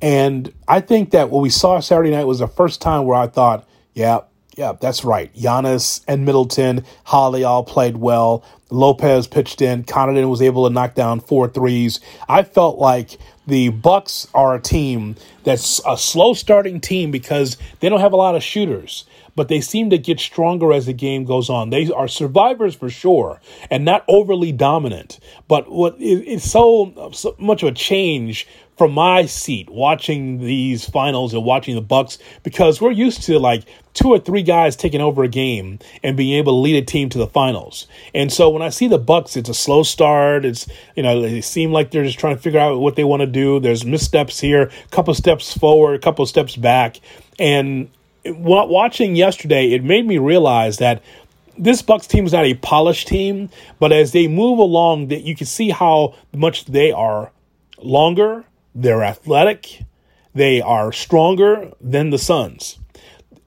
And 0.00 0.52
I 0.66 0.80
think 0.80 1.10
that 1.10 1.28
what 1.28 1.42
we 1.42 1.50
saw 1.50 1.80
Saturday 1.80 2.10
night 2.10 2.24
was 2.24 2.38
the 2.38 2.48
first 2.48 2.80
time 2.80 3.04
where 3.04 3.18
I 3.18 3.26
thought, 3.26 3.68
yeah, 3.92 4.20
yeah, 4.60 4.74
that's 4.78 5.06
right. 5.06 5.34
Giannis 5.34 6.04
and 6.06 6.26
Middleton, 6.26 6.84
Holly 7.04 7.44
all 7.44 7.64
played 7.64 7.96
well. 7.96 8.44
Lopez 8.68 9.26
pitched 9.26 9.62
in. 9.62 9.84
Connaughton 9.84 10.28
was 10.28 10.42
able 10.42 10.68
to 10.68 10.74
knock 10.74 10.94
down 10.94 11.20
four 11.20 11.48
threes. 11.48 11.98
I 12.28 12.42
felt 12.42 12.78
like 12.78 13.16
the 13.46 13.70
Bucks 13.70 14.28
are 14.34 14.54
a 14.54 14.60
team 14.60 15.16
that's 15.44 15.80
a 15.86 15.96
slow 15.96 16.34
starting 16.34 16.78
team 16.78 17.10
because 17.10 17.56
they 17.80 17.88
don't 17.88 18.00
have 18.00 18.12
a 18.12 18.16
lot 18.16 18.34
of 18.34 18.44
shooters, 18.44 19.06
but 19.40 19.48
they 19.48 19.62
seem 19.62 19.88
to 19.88 19.96
get 19.96 20.20
stronger 20.20 20.70
as 20.70 20.84
the 20.84 20.92
game 20.92 21.24
goes 21.24 21.48
on. 21.48 21.70
They 21.70 21.90
are 21.90 22.08
survivors 22.08 22.74
for 22.74 22.90
sure 22.90 23.40
and 23.70 23.86
not 23.86 24.04
overly 24.06 24.52
dominant. 24.52 25.18
But 25.48 25.72
what 25.72 25.96
it's 25.98 26.44
so, 26.44 27.10
so 27.14 27.34
much 27.38 27.62
of 27.62 27.70
a 27.70 27.72
change 27.72 28.46
from 28.76 28.92
my 28.92 29.24
seat 29.24 29.70
watching 29.70 30.40
these 30.40 30.86
finals 30.86 31.32
and 31.32 31.42
watching 31.42 31.74
the 31.74 31.80
Bucks 31.80 32.18
because 32.42 32.82
we're 32.82 32.90
used 32.90 33.22
to 33.22 33.38
like 33.38 33.64
two 33.94 34.08
or 34.08 34.18
three 34.18 34.42
guys 34.42 34.76
taking 34.76 35.00
over 35.00 35.24
a 35.24 35.28
game 35.28 35.78
and 36.02 36.18
being 36.18 36.36
able 36.36 36.52
to 36.52 36.58
lead 36.58 36.76
a 36.76 36.84
team 36.84 37.08
to 37.08 37.16
the 37.16 37.26
finals. 37.26 37.86
And 38.14 38.30
so 38.30 38.50
when 38.50 38.60
I 38.60 38.68
see 38.68 38.88
the 38.88 38.98
Bucks, 38.98 39.38
it's 39.38 39.48
a 39.48 39.54
slow 39.54 39.84
start. 39.84 40.44
It's 40.44 40.68
you 40.96 41.02
know 41.02 41.22
they 41.22 41.40
seem 41.40 41.72
like 41.72 41.92
they're 41.92 42.04
just 42.04 42.18
trying 42.18 42.36
to 42.36 42.42
figure 42.42 42.60
out 42.60 42.78
what 42.78 42.96
they 42.96 43.04
want 43.04 43.20
to 43.20 43.26
do. 43.26 43.58
There's 43.58 43.86
missteps 43.86 44.38
here, 44.38 44.64
a 44.64 44.88
couple 44.90 45.14
steps 45.14 45.56
forward, 45.56 45.94
a 45.94 45.98
couple 45.98 46.26
steps 46.26 46.56
back, 46.56 47.00
and 47.38 47.88
watching 48.24 49.16
yesterday, 49.16 49.72
it 49.72 49.84
made 49.84 50.06
me 50.06 50.18
realize 50.18 50.78
that 50.78 51.02
this 51.58 51.82
Bucks 51.82 52.06
team 52.06 52.26
is 52.26 52.32
not 52.32 52.44
a 52.44 52.54
polished 52.54 53.08
team, 53.08 53.50
but 53.78 53.92
as 53.92 54.12
they 54.12 54.26
move 54.26 54.58
along, 54.58 55.08
that 55.08 55.22
you 55.22 55.36
can 55.36 55.46
see 55.46 55.70
how 55.70 56.14
much 56.32 56.64
they 56.64 56.90
are 56.92 57.32
longer 57.78 58.44
they're 58.74 59.02
athletic. 59.02 59.82
They 60.34 60.60
are 60.60 60.92
stronger 60.92 61.72
than 61.80 62.10
the 62.10 62.18
Suns. 62.18 62.78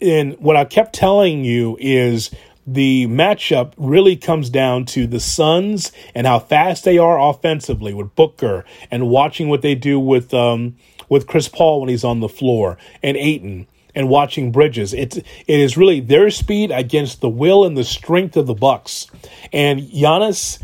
and 0.02 0.38
what 0.40 0.58
I 0.58 0.66
kept 0.66 0.94
telling 0.94 1.46
you 1.46 1.78
is 1.80 2.30
the 2.68 3.08
matchup 3.08 3.74
really 3.78 4.16
comes 4.16 4.50
down 4.50 4.86
to 4.86 5.08
the 5.08 5.20
Suns 5.20 5.92
and 6.14 6.28
how 6.28 6.40
fast 6.40 6.84
they 6.84 6.98
are 6.98 7.20
offensively 7.20 7.94
with 7.94 8.16
Booker 8.16 8.66
and 8.92 9.10
watching 9.10 9.48
what 9.48 9.62
they 9.62 9.76
do 9.76 10.00
with 10.00 10.34
um, 10.34 10.76
with 11.10 11.28
Chris 11.28 11.48
Paul 11.48 11.82
when 11.82 11.90
he's 11.90 12.04
on 12.04 12.20
the 12.20 12.30
floor 12.30 12.78
and 13.02 13.16
Ayton 13.16 13.68
and 13.96 14.10
watching 14.10 14.52
Bridges. 14.52 14.94
It's 14.94 15.18
it 15.18 15.26
is 15.48 15.78
really 15.78 16.00
their 16.00 16.30
speed 16.30 16.72
against 16.72 17.22
the 17.22 17.30
will 17.30 17.66
and 17.66 17.78
the 17.78 17.84
strength 17.84 18.38
of 18.38 18.48
the 18.48 18.54
Bucks. 18.54 19.08
And 19.52 19.82
Giannis 19.82 20.60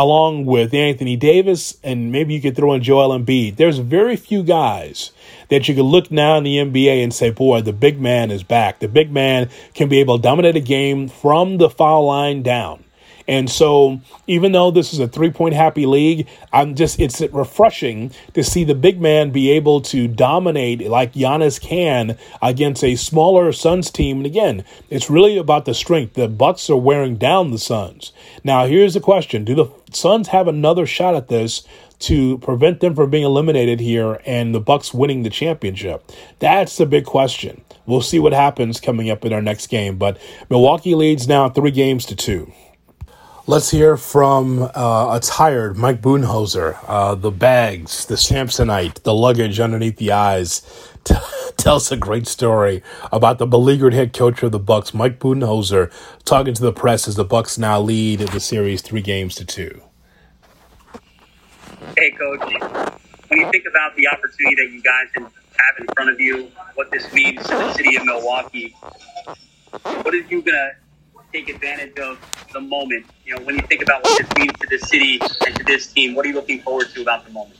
along 0.00 0.46
with 0.46 0.72
Anthony 0.72 1.14
Davis, 1.14 1.76
and 1.84 2.10
maybe 2.10 2.32
you 2.32 2.40
could 2.40 2.56
throw 2.56 2.72
in 2.72 2.82
Joel 2.82 3.18
Embiid. 3.18 3.56
There's 3.56 3.78
very 3.78 4.16
few 4.16 4.42
guys 4.42 5.12
that 5.50 5.68
you 5.68 5.74
can 5.74 5.84
look 5.84 6.10
now 6.10 6.38
in 6.38 6.44
the 6.44 6.56
NBA 6.56 7.02
and 7.02 7.12
say, 7.12 7.30
boy, 7.30 7.60
the 7.60 7.74
big 7.74 8.00
man 8.00 8.30
is 8.30 8.42
back. 8.42 8.78
The 8.78 8.88
big 8.88 9.12
man 9.12 9.50
can 9.74 9.90
be 9.90 10.00
able 10.00 10.16
to 10.16 10.22
dominate 10.22 10.56
a 10.56 10.60
game 10.60 11.08
from 11.08 11.58
the 11.58 11.68
foul 11.68 12.06
line 12.06 12.42
down. 12.42 12.84
And 13.30 13.48
so, 13.48 14.00
even 14.26 14.50
though 14.50 14.72
this 14.72 14.92
is 14.92 14.98
a 14.98 15.06
three 15.06 15.30
point 15.30 15.54
happy 15.54 15.86
league, 15.86 16.26
I'm 16.52 16.74
just, 16.74 16.98
it's 16.98 17.20
refreshing 17.20 18.10
to 18.34 18.42
see 18.42 18.64
the 18.64 18.74
big 18.74 19.00
man 19.00 19.30
be 19.30 19.52
able 19.52 19.82
to 19.82 20.08
dominate 20.08 20.80
like 20.88 21.12
Giannis 21.12 21.60
can 21.60 22.18
against 22.42 22.82
a 22.82 22.96
smaller 22.96 23.52
Suns 23.52 23.88
team. 23.92 24.16
And 24.16 24.26
again, 24.26 24.64
it's 24.90 25.08
really 25.08 25.38
about 25.38 25.64
the 25.64 25.74
strength. 25.74 26.14
The 26.14 26.26
Bucks 26.26 26.68
are 26.70 26.76
wearing 26.76 27.18
down 27.18 27.52
the 27.52 27.58
Suns. 27.60 28.12
Now, 28.42 28.66
here's 28.66 28.94
the 28.94 29.00
question 29.00 29.44
Do 29.44 29.54
the 29.54 29.70
Suns 29.92 30.28
have 30.28 30.48
another 30.48 30.84
shot 30.84 31.14
at 31.14 31.28
this? 31.28 31.62
to 32.00 32.38
prevent 32.38 32.80
them 32.80 32.94
from 32.94 33.10
being 33.10 33.24
eliminated 33.24 33.78
here 33.78 34.22
and 34.24 34.54
the 34.54 34.60
Bucks 34.60 34.94
winning 34.94 35.22
the 35.22 35.28
championship? 35.28 36.10
That's 36.38 36.78
the 36.78 36.86
big 36.86 37.04
question. 37.04 37.62
We'll 37.84 38.00
see 38.00 38.18
what 38.18 38.32
happens 38.32 38.80
coming 38.80 39.10
up 39.10 39.26
in 39.26 39.34
our 39.34 39.42
next 39.42 39.66
game. 39.66 39.98
But 39.98 40.16
Milwaukee 40.48 40.94
leads 40.94 41.28
now 41.28 41.50
three 41.50 41.70
games 41.70 42.06
to 42.06 42.16
two. 42.16 42.50
Let's 43.46 43.70
hear 43.70 43.96
from 43.96 44.62
uh, 44.62 45.16
a 45.16 45.20
tired 45.20 45.76
Mike 45.76 46.02
Budenholzer, 46.02 46.78
uh, 46.86 47.14
the 47.14 47.30
bags, 47.30 48.04
the 48.04 48.14
Samsonite, 48.14 49.02
the 49.02 49.14
luggage 49.14 49.58
underneath 49.58 49.96
the 49.96 50.12
eyes. 50.12 50.62
T- 51.04 51.14
tells 51.56 51.90
a 51.90 51.96
great 51.96 52.26
story 52.26 52.82
about 53.10 53.38
the 53.38 53.46
beleaguered 53.46 53.94
head 53.94 54.12
coach 54.12 54.42
of 54.42 54.52
the 54.52 54.58
Bucks, 54.58 54.92
Mike 54.92 55.18
Budenholzer, 55.18 55.90
talking 56.24 56.52
to 56.52 56.62
the 56.62 56.72
press 56.72 57.08
as 57.08 57.16
the 57.16 57.24
Bucks 57.24 57.56
now 57.56 57.80
lead 57.80 58.20
the 58.20 58.40
series 58.40 58.82
three 58.82 59.00
games 59.00 59.34
to 59.36 59.44
two. 59.46 59.82
Hey, 61.96 62.10
coach. 62.12 62.40
When 63.28 63.40
you 63.40 63.50
think 63.50 63.64
about 63.66 63.96
the 63.96 64.08
opportunity 64.08 64.56
that 64.56 64.70
you 64.70 64.82
guys 64.82 65.08
have 65.14 65.74
in 65.78 65.86
front 65.94 66.10
of 66.10 66.20
you, 66.20 66.50
what 66.74 66.90
this 66.90 67.10
means 67.12 67.42
to 67.44 67.54
the 67.54 67.72
city 67.72 67.96
of 67.96 68.04
Milwaukee, 68.04 68.76
what 69.82 70.14
are 70.14 70.16
you 70.16 70.42
gonna 70.42 70.72
take 71.32 71.48
advantage 71.48 71.98
of 71.98 72.18
the 72.52 72.60
moment? 72.60 73.06
You 73.24 73.36
know, 73.36 73.42
when 73.42 73.56
you 73.56 73.62
think 73.62 73.82
about 73.82 74.02
what 74.04 74.18
this 74.18 74.28
means 74.36 74.52
to 74.60 74.66
this 74.68 74.88
city 74.88 75.20
and 75.46 75.56
to 75.56 75.64
this 75.64 75.92
team, 75.92 76.14
what 76.14 76.24
are 76.24 76.28
you 76.28 76.34
looking 76.34 76.60
forward 76.60 76.88
to 76.94 77.02
about 77.02 77.24
the 77.24 77.32
moment? 77.32 77.56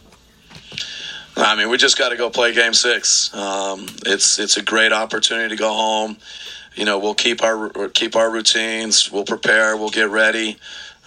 I 1.37 1.57
mean, 1.57 1.71
we 1.71 1.77
just 1.77 1.97
got 1.97 2.11
to 2.11 2.17
go 2.17 2.29
play 2.29 2.53
Game 2.53 2.75
Six. 2.75 3.35
Um, 3.35 3.87
it's 4.05 4.39
it's 4.39 4.57
a 4.57 4.62
great 4.62 4.93
opportunity 4.93 5.49
to 5.50 5.57
go 5.57 5.73
home. 5.73 6.19
You 6.75 6.85
know, 6.85 6.99
we'll 6.99 7.15
keep 7.15 7.43
our 7.43 7.71
keep 7.89 8.17
our 8.17 8.31
routines. 8.31 9.11
We'll 9.11 9.25
prepare. 9.25 9.77
We'll 9.77 9.91
get 9.91 10.11
ready. 10.11 10.59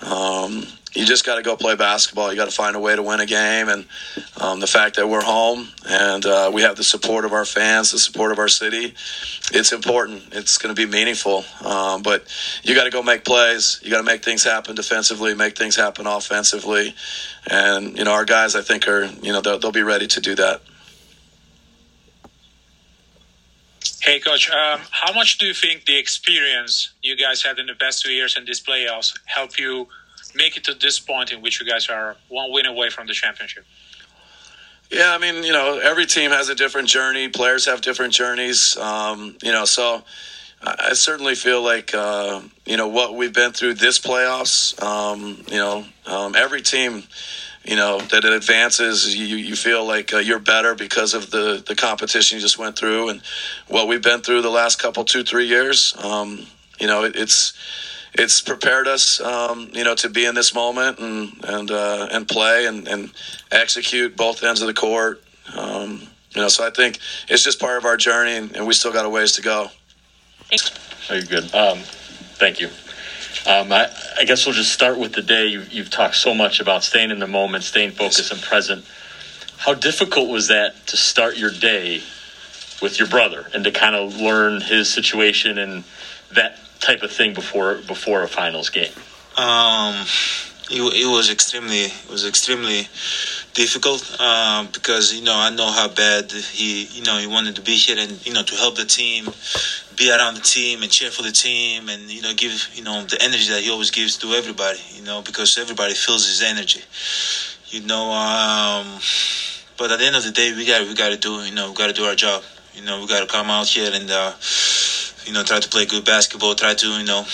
Um, 0.01 0.65
you 0.93 1.05
just 1.05 1.25
got 1.25 1.35
to 1.35 1.41
go 1.41 1.55
play 1.55 1.75
basketball. 1.75 2.29
You 2.31 2.37
got 2.37 2.45
to 2.45 2.55
find 2.55 2.75
a 2.75 2.79
way 2.79 2.95
to 2.95 3.01
win 3.01 3.19
a 3.19 3.25
game, 3.25 3.67
and 3.69 3.85
um, 4.39 4.59
the 4.59 4.67
fact 4.67 4.95
that 4.97 5.07
we're 5.07 5.23
home 5.23 5.67
and 5.87 6.25
uh, 6.25 6.51
we 6.53 6.61
have 6.61 6.75
the 6.75 6.83
support 6.83 7.25
of 7.25 7.33
our 7.33 7.45
fans, 7.45 7.91
the 7.91 7.99
support 7.99 8.31
of 8.31 8.39
our 8.39 8.47
city, 8.47 8.93
it's 9.51 9.71
important. 9.71 10.23
It's 10.31 10.57
going 10.57 10.73
to 10.73 10.79
be 10.79 10.89
meaningful. 10.89 11.45
Um, 11.63 12.03
but 12.03 12.27
you 12.63 12.75
got 12.75 12.83
to 12.83 12.91
go 12.91 13.01
make 13.01 13.25
plays. 13.25 13.79
You 13.83 13.89
got 13.89 13.97
to 13.97 14.03
make 14.03 14.23
things 14.23 14.43
happen 14.43 14.75
defensively, 14.75 15.33
make 15.33 15.57
things 15.57 15.75
happen 15.75 16.05
offensively, 16.05 16.93
and 17.49 17.97
you 17.97 18.03
know 18.03 18.11
our 18.11 18.25
guys, 18.25 18.55
I 18.55 18.61
think, 18.61 18.87
are 18.87 19.05
you 19.05 19.31
know 19.31 19.41
they'll, 19.41 19.59
they'll 19.59 19.71
be 19.71 19.83
ready 19.83 20.07
to 20.07 20.21
do 20.21 20.35
that. 20.35 20.61
Hey, 24.03 24.19
coach. 24.19 24.51
Um, 24.51 24.81
how 24.91 25.13
much 25.13 25.37
do 25.37 25.45
you 25.45 25.53
think 25.53 25.85
the 25.85 25.97
experience 25.97 26.93
you 27.01 27.15
guys 27.15 27.41
had 27.41 27.57
in 27.57 27.67
the 27.67 27.73
past 27.73 28.03
two 28.03 28.11
years 28.11 28.35
in 28.37 28.45
these 28.45 28.61
playoffs 28.61 29.17
help 29.25 29.57
you? 29.57 29.87
Make 30.35 30.57
it 30.57 30.63
to 30.65 30.73
this 30.73 30.99
point 30.99 31.31
in 31.31 31.41
which 31.41 31.59
you 31.59 31.65
guys 31.65 31.89
are 31.89 32.17
one 32.29 32.51
win 32.51 32.65
away 32.65 32.89
from 32.89 33.07
the 33.07 33.13
championship? 33.13 33.65
Yeah, 34.91 35.13
I 35.13 35.17
mean, 35.17 35.43
you 35.43 35.53
know, 35.53 35.79
every 35.79 36.05
team 36.05 36.31
has 36.31 36.49
a 36.49 36.55
different 36.55 36.87
journey. 36.87 37.27
Players 37.27 37.65
have 37.65 37.81
different 37.81 38.13
journeys. 38.13 38.77
Um, 38.77 39.37
you 39.41 39.51
know, 39.51 39.65
so 39.65 40.03
I 40.65 40.93
certainly 40.93 41.35
feel 41.35 41.61
like 41.61 41.93
uh, 41.93 42.41
you 42.65 42.77
know 42.77 42.87
what 42.87 43.15
we've 43.15 43.33
been 43.33 43.51
through 43.51 43.75
this 43.75 43.99
playoffs. 43.99 44.81
Um, 44.81 45.43
you 45.47 45.57
know, 45.57 45.85
um, 46.05 46.35
every 46.35 46.61
team, 46.61 47.03
you 47.65 47.75
know, 47.75 47.99
that 47.99 48.23
it 48.23 48.31
advances, 48.31 49.15
you 49.15 49.35
you 49.35 49.55
feel 49.55 49.85
like 49.85 50.13
uh, 50.13 50.19
you're 50.19 50.39
better 50.39 50.73
because 50.73 51.13
of 51.13 51.31
the 51.31 51.63
the 51.65 51.75
competition 51.75 52.37
you 52.37 52.41
just 52.41 52.57
went 52.57 52.77
through 52.77 53.09
and 53.09 53.21
what 53.67 53.87
we've 53.87 54.01
been 54.01 54.21
through 54.21 54.41
the 54.41 54.49
last 54.49 54.79
couple 54.79 55.03
two 55.03 55.23
three 55.23 55.47
years. 55.47 55.95
Um, 56.01 56.45
you 56.79 56.87
know, 56.87 57.03
it, 57.03 57.15
it's 57.17 57.53
it's 58.15 58.41
prepared 58.41 58.87
us, 58.87 59.19
um, 59.21 59.69
you 59.73 59.83
know, 59.83 59.95
to 59.95 60.09
be 60.09 60.25
in 60.25 60.35
this 60.35 60.53
moment 60.53 60.99
and 60.99 61.33
and 61.45 61.71
uh, 61.71 62.07
and 62.11 62.27
play 62.27 62.65
and, 62.67 62.87
and 62.87 63.11
execute 63.51 64.15
both 64.15 64.43
ends 64.43 64.61
of 64.61 64.67
the 64.67 64.73
court. 64.73 65.23
Um, 65.55 66.01
you 66.31 66.41
know, 66.41 66.47
so 66.47 66.65
I 66.65 66.69
think 66.69 66.99
it's 67.27 67.43
just 67.43 67.59
part 67.59 67.77
of 67.77 67.85
our 67.85 67.97
journey, 67.97 68.35
and, 68.35 68.55
and 68.55 68.67
we 68.67 68.73
still 68.73 68.91
got 68.91 69.05
a 69.05 69.09
ways 69.09 69.33
to 69.33 69.41
go. 69.41 69.67
Are 71.09 71.15
you 71.15 71.25
good? 71.25 71.53
Um, 71.53 71.79
thank 72.39 72.59
you. 72.59 72.67
Um, 73.45 73.71
I, 73.71 73.87
I, 74.17 74.23
guess 74.23 74.45
we'll 74.45 74.55
just 74.55 74.71
start 74.71 74.97
with 74.97 75.13
the 75.13 75.21
day. 75.21 75.47
You've, 75.47 75.71
you've, 75.73 75.89
talked 75.89 76.15
so 76.15 76.33
much 76.33 76.61
about 76.61 76.83
staying 76.83 77.11
in 77.11 77.19
the 77.19 77.27
moment, 77.27 77.65
staying 77.65 77.91
focused 77.91 78.31
and 78.31 78.41
present. 78.41 78.85
How 79.57 79.73
difficult 79.73 80.29
was 80.29 80.47
that 80.47 80.87
to 80.87 80.97
start 80.97 81.37
your 81.37 81.51
day 81.51 82.03
with 82.81 82.99
your 82.99 83.07
brother 83.09 83.49
and 83.53 83.63
to 83.65 83.71
kind 83.71 83.95
of 83.95 84.15
learn 84.15 84.61
his 84.61 84.89
situation 84.89 85.57
and 85.57 85.83
that 86.35 86.59
type 86.79 87.01
of 87.01 87.11
thing 87.11 87.33
before 87.33 87.75
before 87.75 88.23
a 88.23 88.27
finals 88.27 88.69
game? 88.69 88.93
Um, 89.35 90.05
it, 90.69 90.81
it 90.81 91.05
was 91.07 91.29
extremely 91.29 91.85
it 91.85 92.09
was 92.09 92.25
extremely 92.25 92.87
difficult 93.53 94.03
uh, 94.19 94.63
because 94.71 95.13
you 95.13 95.21
know 95.21 95.35
I 95.35 95.49
know 95.49 95.71
how 95.71 95.87
bad 95.87 96.31
he 96.31 96.83
you 96.83 97.03
know 97.03 97.17
he 97.17 97.27
wanted 97.27 97.55
to 97.55 97.61
be 97.61 97.75
here 97.75 97.97
and 97.97 98.25
you 98.25 98.33
know 98.33 98.43
to 98.43 98.55
help 98.55 98.75
the 98.75 98.85
team, 98.85 99.29
be 99.95 100.11
around 100.11 100.35
the 100.35 100.41
team 100.41 100.83
and 100.83 100.91
cheer 100.91 101.11
for 101.11 101.21
the 101.21 101.31
team 101.31 101.89
and 101.89 102.11
you 102.11 102.21
know 102.21 102.33
give 102.33 102.69
you 102.73 102.83
know 102.83 103.03
the 103.03 103.21
energy 103.21 103.49
that 103.49 103.61
he 103.61 103.69
always 103.69 103.91
gives 103.91 104.17
to 104.17 104.33
everybody 104.33 104.81
you 104.93 105.01
know 105.01 105.21
because 105.21 105.57
everybody 105.57 105.93
feels 105.93 106.25
his 106.27 106.41
energy, 106.41 106.81
you 107.69 107.81
know. 107.81 108.11
Um, 108.11 108.99
but 109.77 109.91
at 109.91 109.99
the 109.99 110.05
end 110.05 110.15
of 110.15 110.23
the 110.23 110.31
day, 110.31 110.53
we 110.53 110.65
got 110.65 110.87
we 110.87 110.93
got 110.93 111.09
to 111.09 111.17
do 111.17 111.43
you 111.43 111.51
know 111.51 111.69
we 111.69 111.75
got 111.75 111.87
to 111.87 111.93
do 111.93 112.05
our 112.05 112.15
job. 112.15 112.43
You 112.73 112.81
know 112.81 113.01
we 113.01 113.07
got 113.07 113.21
to 113.21 113.27
come 113.27 113.49
out 113.49 113.67
here 113.67 113.91
and. 113.93 114.09
Uh, 114.09 114.33
you 115.25 115.33
know, 115.33 115.43
try 115.43 115.59
to 115.59 115.69
play 115.69 115.85
good 115.85 116.05
basketball, 116.05 116.55
try 116.55 116.73
to, 116.73 116.87
you 116.87 117.05
know, 117.05 117.25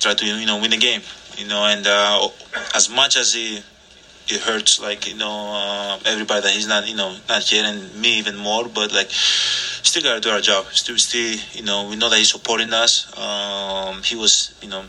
try 0.00 0.14
to, 0.14 0.24
you 0.24 0.46
know, 0.46 0.58
win 0.60 0.70
the 0.70 0.76
game, 0.76 1.02
you 1.36 1.46
know, 1.46 1.64
and 1.64 1.86
uh, 1.86 2.28
as 2.74 2.88
much 2.88 3.16
as 3.16 3.34
it, 3.34 3.62
it 4.28 4.40
hurts, 4.40 4.80
like, 4.80 5.06
you 5.06 5.14
know, 5.14 5.54
uh, 5.54 5.98
everybody 6.04 6.42
that 6.42 6.52
he's 6.52 6.66
not, 6.66 6.86
you 6.86 6.96
know, 6.96 7.16
not 7.28 7.42
here 7.42 7.64
and 7.64 7.94
me 7.94 8.18
even 8.18 8.36
more, 8.36 8.68
but 8.68 8.92
like, 8.92 9.08
still 9.10 10.02
got 10.02 10.14
to 10.14 10.20
do 10.20 10.30
our 10.30 10.40
job. 10.40 10.66
Still, 10.72 10.98
still, 10.98 11.38
you 11.52 11.62
know, 11.62 11.88
we 11.88 11.96
know 11.96 12.08
that 12.08 12.18
he's 12.18 12.30
supporting 12.30 12.72
us. 12.72 13.06
Um, 13.16 14.02
he 14.02 14.16
was, 14.16 14.54
you 14.60 14.68
know, 14.68 14.84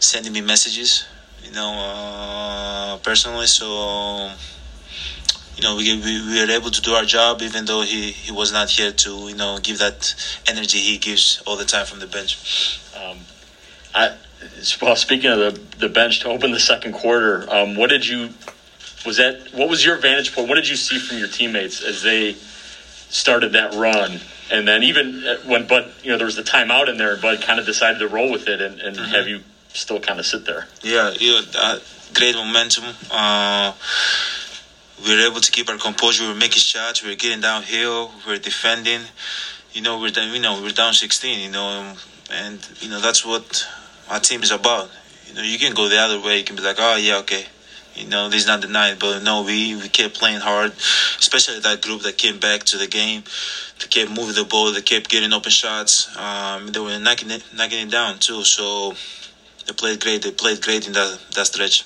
sending 0.00 0.32
me 0.32 0.40
messages, 0.40 1.04
you 1.42 1.50
know, 1.52 1.72
uh, 1.72 2.96
personally, 2.98 3.46
so 3.46 4.30
you 5.58 5.64
know, 5.64 5.74
we, 5.74 5.92
we, 5.96 6.24
we 6.24 6.40
were 6.40 6.50
able 6.52 6.70
to 6.70 6.80
do 6.80 6.92
our 6.92 7.04
job 7.04 7.42
even 7.42 7.64
though 7.64 7.82
he, 7.82 8.12
he 8.12 8.30
was 8.30 8.52
not 8.52 8.70
here 8.70 8.92
to, 8.92 9.10
you 9.28 9.34
know, 9.34 9.58
give 9.60 9.78
that 9.78 10.14
energy 10.46 10.78
he 10.78 10.98
gives 10.98 11.42
all 11.46 11.56
the 11.56 11.64
time 11.64 11.84
from 11.84 11.98
the 11.98 12.06
bench. 12.06 12.80
Um, 12.96 13.18
I, 13.92 14.16
well, 14.80 14.94
speaking 14.94 15.30
of 15.30 15.38
the, 15.38 15.60
the 15.78 15.88
bench 15.88 16.20
to 16.20 16.28
open 16.28 16.52
the 16.52 16.60
second 16.60 16.92
quarter, 16.92 17.44
um, 17.52 17.74
what 17.74 17.90
did 17.90 18.06
you, 18.06 18.30
was 19.04 19.16
that, 19.16 19.48
what 19.52 19.68
was 19.68 19.84
your 19.84 19.98
vantage 19.98 20.32
point? 20.32 20.48
What 20.48 20.54
did 20.54 20.68
you 20.68 20.76
see 20.76 21.00
from 21.00 21.18
your 21.18 21.28
teammates 21.28 21.82
as 21.82 22.04
they 22.04 22.34
started 22.34 23.52
that 23.54 23.74
run? 23.74 24.20
And 24.52 24.66
then 24.66 24.84
even 24.84 25.24
when 25.44 25.66
Bud, 25.66 25.92
you 26.04 26.12
know, 26.12 26.18
there 26.18 26.26
was 26.26 26.36
the 26.36 26.42
timeout 26.42 26.88
in 26.88 26.98
there, 26.98 27.16
Bud 27.16 27.42
kind 27.42 27.58
of 27.58 27.66
decided 27.66 27.98
to 27.98 28.06
roll 28.06 28.30
with 28.30 28.46
it 28.46 28.60
and, 28.60 28.80
and 28.80 28.96
mm-hmm. 28.96 29.10
have 29.10 29.26
you 29.26 29.40
still 29.72 29.98
kind 29.98 30.20
of 30.20 30.26
sit 30.26 30.46
there. 30.46 30.68
Yeah, 30.82 31.10
you 31.18 31.40
uh, 31.58 31.80
great 32.14 32.36
momentum. 32.36 32.84
Uh, 33.10 33.72
we 35.04 35.14
were 35.14 35.26
able 35.30 35.40
to 35.40 35.50
keep 35.50 35.68
our 35.68 35.78
composure. 35.78 36.24
We 36.24 36.30
were 36.30 36.34
making 36.38 36.60
shots. 36.60 37.02
We 37.02 37.10
were 37.10 37.16
getting 37.16 37.40
downhill. 37.40 38.12
We 38.26 38.32
were 38.32 38.38
defending. 38.38 39.02
You 39.72 39.82
know, 39.82 39.98
we're 40.00 40.08
you 40.08 40.40
know 40.40 40.60
we're 40.60 40.70
down 40.70 40.94
16. 40.94 41.40
You 41.40 41.50
know, 41.50 41.94
and 42.30 42.58
you 42.80 42.88
know 42.90 43.00
that's 43.00 43.24
what 43.24 43.66
our 44.08 44.20
team 44.20 44.42
is 44.42 44.50
about. 44.50 44.90
You 45.26 45.34
know, 45.34 45.42
you 45.42 45.58
can 45.58 45.74
go 45.74 45.88
the 45.88 45.98
other 45.98 46.20
way. 46.20 46.38
You 46.38 46.44
can 46.44 46.56
be 46.56 46.62
like, 46.62 46.76
oh 46.78 46.96
yeah, 46.96 47.18
okay. 47.18 47.46
you 47.94 48.06
know, 48.08 48.28
this 48.28 48.42
is 48.42 48.46
not 48.46 48.60
the 48.60 48.68
night. 48.68 48.98
But 48.98 49.22
no, 49.22 49.42
we 49.42 49.76
we 49.76 49.88
kept 49.88 50.14
playing 50.14 50.40
hard, 50.40 50.72
especially 51.18 51.60
that 51.60 51.82
group 51.82 52.02
that 52.02 52.16
came 52.16 52.38
back 52.38 52.64
to 52.64 52.78
the 52.78 52.86
game. 52.86 53.24
They 53.80 53.86
kept 53.86 54.10
moving 54.10 54.34
the 54.34 54.44
ball. 54.44 54.72
They 54.72 54.82
kept 54.82 55.08
getting 55.10 55.32
open 55.32 55.50
shots. 55.50 56.14
Um, 56.16 56.68
they 56.68 56.80
were 56.80 56.98
knocking 56.98 57.30
it 57.30 57.44
knocking 57.54 57.86
it 57.86 57.90
down 57.90 58.18
too. 58.18 58.44
So 58.44 58.94
they 59.66 59.72
played 59.72 60.00
great. 60.00 60.22
They 60.22 60.30
played 60.30 60.62
great 60.62 60.86
in 60.86 60.92
that 60.94 61.18
that 61.34 61.46
stretch. 61.46 61.84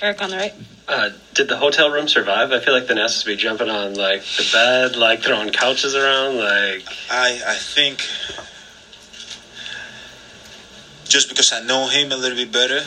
Eric 0.00 0.22
on 0.22 0.30
the 0.30 0.36
right. 0.36 0.54
Uh, 0.90 1.10
did 1.34 1.46
the 1.46 1.56
hotel 1.56 1.88
room 1.88 2.08
survive? 2.08 2.50
I 2.50 2.58
feel 2.58 2.74
like 2.74 2.88
Thanasis 2.88 3.24
be 3.24 3.36
jumping 3.36 3.70
on 3.70 3.94
like 3.94 4.24
the 4.36 4.48
bed, 4.52 4.96
like 4.96 5.22
throwing 5.22 5.50
couches 5.50 5.94
around, 5.94 6.38
like. 6.38 6.82
I 7.08 7.40
I 7.46 7.54
think 7.54 8.04
just 11.08 11.28
because 11.28 11.52
I 11.52 11.60
know 11.60 11.86
him 11.86 12.10
a 12.10 12.16
little 12.16 12.36
bit 12.36 12.50
better, 12.50 12.84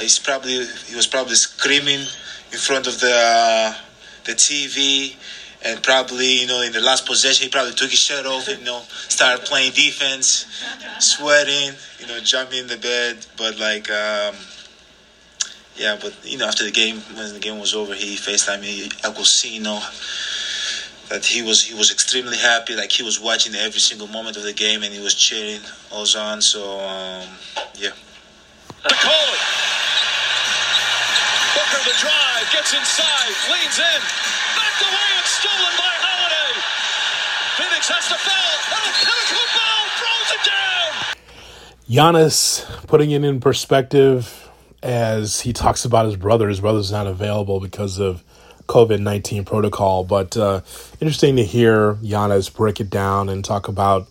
he's 0.00 0.18
probably 0.18 0.66
he 0.88 0.96
was 0.96 1.06
probably 1.06 1.36
screaming 1.36 2.00
in 2.50 2.58
front 2.58 2.88
of 2.88 2.98
the 2.98 3.14
uh, 3.14 3.74
the 4.24 4.32
TV, 4.32 5.14
and 5.62 5.80
probably 5.84 6.40
you 6.40 6.48
know 6.48 6.62
in 6.62 6.72
the 6.72 6.80
last 6.80 7.06
possession 7.06 7.44
he 7.44 7.48
probably 7.48 7.74
took 7.74 7.90
his 7.90 8.00
shirt 8.00 8.26
off 8.26 8.48
and 8.48 8.58
you 8.58 8.64
know 8.64 8.82
started 9.08 9.46
playing 9.46 9.70
defense, 9.70 10.46
sweating, 10.98 11.76
you 12.00 12.08
know 12.08 12.18
jumping 12.18 12.58
in 12.58 12.66
the 12.66 12.76
bed, 12.76 13.24
but 13.36 13.56
like. 13.56 13.88
Um, 13.88 14.34
yeah, 15.80 15.96
but 15.98 16.12
you 16.22 16.36
know, 16.36 16.46
after 16.46 16.62
the 16.62 16.70
game, 16.70 17.00
when 17.16 17.32
the 17.32 17.40
game 17.40 17.58
was 17.58 17.74
over, 17.74 17.94
he 17.94 18.14
FaceTimed 18.16 18.60
me. 18.60 18.90
I 19.02 19.10
could 19.12 19.24
see, 19.24 19.56
you 19.56 19.62
know, 19.62 19.80
that 21.08 21.24
he 21.24 21.40
was 21.40 21.64
he 21.64 21.74
was 21.74 21.90
extremely 21.90 22.36
happy. 22.36 22.76
Like 22.76 22.92
he 22.92 23.02
was 23.02 23.18
watching 23.18 23.54
every 23.54 23.80
single 23.80 24.06
moment 24.06 24.36
of 24.36 24.42
the 24.42 24.52
game, 24.52 24.82
and 24.82 24.92
he 24.92 25.00
was 25.00 25.14
cheering 25.14 25.62
Ozan. 25.88 26.42
So 26.42 26.80
um, 26.80 27.24
yeah. 27.80 27.96
To 27.96 28.94
call. 28.94 29.32
Booker 31.56 31.82
the 31.88 31.96
drive, 31.96 32.44
gets 32.52 32.76
inside, 32.76 33.32
leans 33.48 33.80
in, 33.80 34.00
knocked 34.60 34.84
away 34.84 35.08
and 35.16 35.28
stolen 35.32 35.74
by 35.80 35.92
Holiday. 35.96 36.60
Phoenix 37.56 37.88
has 37.88 38.04
to 38.12 38.20
foul. 38.20 38.52
Oh, 38.68 38.92
Pinnacle 39.00 39.80
throws 39.96 40.30
it 40.36 40.44
down. 40.44 40.92
Giannis 41.88 42.86
putting 42.86 43.10
it 43.10 43.24
in 43.24 43.40
perspective 43.40 44.49
as 44.82 45.40
he 45.40 45.52
talks 45.52 45.84
about 45.84 46.06
his 46.06 46.16
brother. 46.16 46.48
His 46.48 46.60
brother's 46.60 46.92
not 46.92 47.06
available 47.06 47.60
because 47.60 47.98
of 47.98 48.22
COVID 48.66 49.00
19 49.00 49.44
protocol. 49.44 50.04
But 50.04 50.36
uh, 50.36 50.60
interesting 51.00 51.36
to 51.36 51.44
hear 51.44 51.94
Giannis 51.94 52.54
break 52.54 52.80
it 52.80 52.90
down 52.90 53.28
and 53.28 53.44
talk 53.44 53.68
about. 53.68 54.08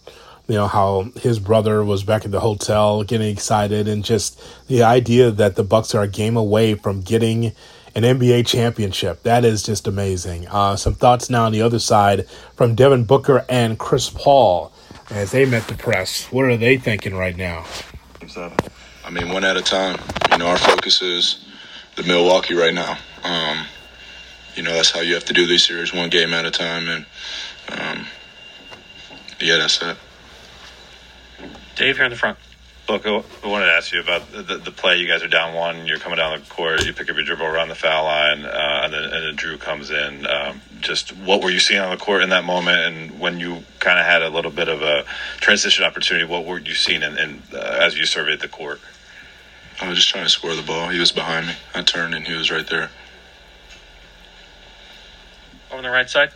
You 0.47 0.55
know 0.55 0.67
how 0.67 1.11
his 1.21 1.37
brother 1.37 1.83
was 1.83 2.03
back 2.03 2.25
at 2.25 2.31
the 2.31 2.39
hotel, 2.39 3.03
getting 3.03 3.29
excited, 3.29 3.87
and 3.87 4.03
just 4.03 4.41
the 4.67 4.81
idea 4.81 5.29
that 5.29 5.55
the 5.55 5.63
Bucks 5.63 5.93
are 5.93 6.01
a 6.01 6.07
game 6.07 6.35
away 6.35 6.73
from 6.73 7.01
getting 7.01 7.53
an 7.93 8.01
NBA 8.01 8.47
championship. 8.47 9.21
That 9.21 9.45
is 9.45 9.61
just 9.61 9.87
amazing. 9.87 10.47
Uh, 10.47 10.75
some 10.75 10.95
thoughts 10.95 11.29
now 11.29 11.45
on 11.45 11.51
the 11.51 11.61
other 11.61 11.77
side 11.77 12.27
from 12.55 12.73
Devin 12.73 13.03
Booker 13.03 13.45
and 13.47 13.77
Chris 13.77 14.09
Paul 14.09 14.71
as 15.11 15.31
they 15.31 15.45
met 15.45 15.67
the 15.67 15.75
press. 15.75 16.25
What 16.31 16.45
are 16.45 16.57
they 16.57 16.77
thinking 16.77 17.15
right 17.15 17.37
now? 17.37 17.65
I 19.09 19.11
mean, 19.11 19.29
one 19.29 19.43
at 19.43 19.57
a 19.57 19.63
time. 19.63 19.97
You 20.31 20.37
know, 20.37 20.45
our 20.45 20.57
focus 20.59 21.01
is 21.01 21.43
the 21.95 22.03
Milwaukee 22.03 22.53
right 22.53 22.75
now. 22.75 22.95
Um, 23.23 23.65
you 24.53 24.61
know, 24.61 24.71
that's 24.71 24.91
how 24.91 24.99
you 24.99 25.15
have 25.15 25.25
to 25.25 25.33
do 25.33 25.47
these 25.47 25.65
series, 25.65 25.91
one 25.91 26.11
game 26.11 26.31
at 26.31 26.45
a 26.45 26.51
time. 26.51 26.87
And 26.87 27.05
um, 27.69 28.05
yeah, 29.41 29.57
that's 29.57 29.81
it. 29.81 29.97
Dave 31.75 31.95
here 31.95 32.05
in 32.05 32.11
the 32.11 32.17
front. 32.17 32.37
Look, 32.87 33.07
I 33.07 33.23
I 33.43 33.47
wanted 33.47 33.65
to 33.65 33.71
ask 33.71 33.91
you 33.91 33.99
about 33.99 34.31
the, 34.31 34.43
the 34.43 34.71
play. 34.71 34.97
You 34.97 35.07
guys 35.07 35.23
are 35.23 35.27
down 35.27 35.55
one. 35.55 35.87
You're 35.87 35.97
coming 35.97 36.17
down 36.17 36.39
the 36.39 36.45
court. 36.45 36.85
You 36.85 36.93
pick 36.93 37.09
up 37.09 37.15
your 37.15 37.25
dribble 37.25 37.47
around 37.47 37.69
the 37.69 37.75
foul 37.75 38.03
line, 38.05 38.45
uh, 38.45 38.81
and, 38.83 38.93
then, 38.93 39.03
and 39.05 39.11
then 39.11 39.35
Jrue 39.37 39.59
comes 39.59 39.89
in. 39.89 40.27
Um, 40.27 40.61
just 40.81 41.17
what 41.17 41.41
were 41.41 41.49
you 41.49 41.59
seeing 41.59 41.81
on 41.81 41.89
the 41.89 41.97
court 41.97 42.21
in 42.21 42.29
that 42.29 42.43
moment? 42.43 42.77
And 42.77 43.19
when 43.19 43.39
you 43.39 43.63
kind 43.79 43.99
of 43.99 44.05
had 44.05 44.21
a 44.21 44.29
little 44.29 44.51
bit 44.51 44.67
of 44.67 44.83
a 44.83 45.03
transition 45.39 45.83
opportunity, 45.83 46.27
what 46.27 46.45
were 46.45 46.59
you 46.59 46.75
seeing 46.75 47.01
in, 47.01 47.17
in, 47.17 47.41
uh, 47.55 47.79
as 47.81 47.97
you 47.97 48.05
surveyed 48.05 48.39
the 48.39 48.47
court? 48.47 48.79
I 49.81 49.87
was 49.87 49.97
just 49.97 50.09
trying 50.09 50.25
to 50.25 50.29
score 50.29 50.55
the 50.55 50.61
ball. 50.61 50.89
He 50.89 50.99
was 50.99 51.11
behind 51.11 51.47
me. 51.47 51.53
I 51.73 51.81
turned 51.81 52.13
and 52.13 52.27
he 52.27 52.33
was 52.33 52.51
right 52.51 52.67
there. 52.67 52.89
On 55.71 55.83
the 55.83 55.89
right 55.89 56.09
side. 56.09 56.31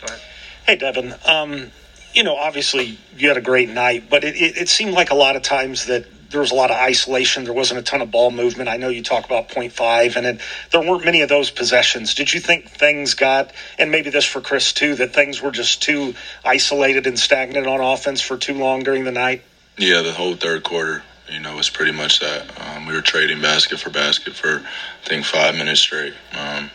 Go 0.00 0.06
ahead. 0.06 0.20
Hey, 0.66 0.76
Devin. 0.76 1.14
Um, 1.26 1.70
you 2.12 2.24
know, 2.24 2.36
obviously 2.36 2.98
you 3.16 3.28
had 3.28 3.36
a 3.36 3.42
great 3.42 3.68
night, 3.68 4.04
but 4.10 4.24
it, 4.24 4.34
it, 4.34 4.56
it 4.56 4.68
seemed 4.68 4.92
like 4.92 5.10
a 5.10 5.14
lot 5.14 5.36
of 5.36 5.42
times 5.42 5.86
that 5.86 6.06
there 6.30 6.40
was 6.40 6.50
a 6.50 6.54
lot 6.54 6.70
of 6.70 6.76
isolation. 6.76 7.44
There 7.44 7.54
wasn't 7.54 7.80
a 7.80 7.82
ton 7.82 8.02
of 8.02 8.10
ball 8.10 8.30
movement. 8.30 8.68
I 8.68 8.76
know 8.76 8.88
you 8.88 9.02
talk 9.02 9.24
about 9.24 9.48
point 9.48 9.72
five, 9.72 10.16
and 10.16 10.26
it, 10.26 10.40
there 10.70 10.80
weren't 10.80 11.04
many 11.04 11.22
of 11.22 11.28
those 11.28 11.50
possessions. 11.50 12.14
Did 12.14 12.32
you 12.32 12.40
think 12.40 12.68
things 12.70 13.14
got, 13.14 13.52
and 13.78 13.90
maybe 13.90 14.10
this 14.10 14.24
for 14.24 14.40
Chris 14.40 14.72
too, 14.72 14.94
that 14.96 15.14
things 15.14 15.40
were 15.40 15.50
just 15.50 15.82
too 15.82 16.14
isolated 16.44 17.06
and 17.06 17.18
stagnant 17.18 17.66
on 17.66 17.80
offense 17.80 18.20
for 18.20 18.36
too 18.36 18.54
long 18.54 18.82
during 18.82 19.04
the 19.04 19.12
night? 19.12 19.42
Yeah, 19.78 20.02
the 20.02 20.12
whole 20.12 20.34
third 20.34 20.64
quarter, 20.64 21.02
you 21.30 21.40
know, 21.40 21.56
was 21.56 21.70
pretty 21.70 21.92
much 21.92 22.20
that. 22.20 22.46
Um, 22.60 22.86
we 22.86 22.94
were 22.94 23.02
trading 23.02 23.40
basket 23.40 23.78
for 23.78 23.90
basket 23.90 24.34
for, 24.34 24.60
I 24.60 25.08
think, 25.08 25.24
five 25.24 25.54
minutes 25.54 25.80
straight. 25.80 26.14
Um, 26.32 26.70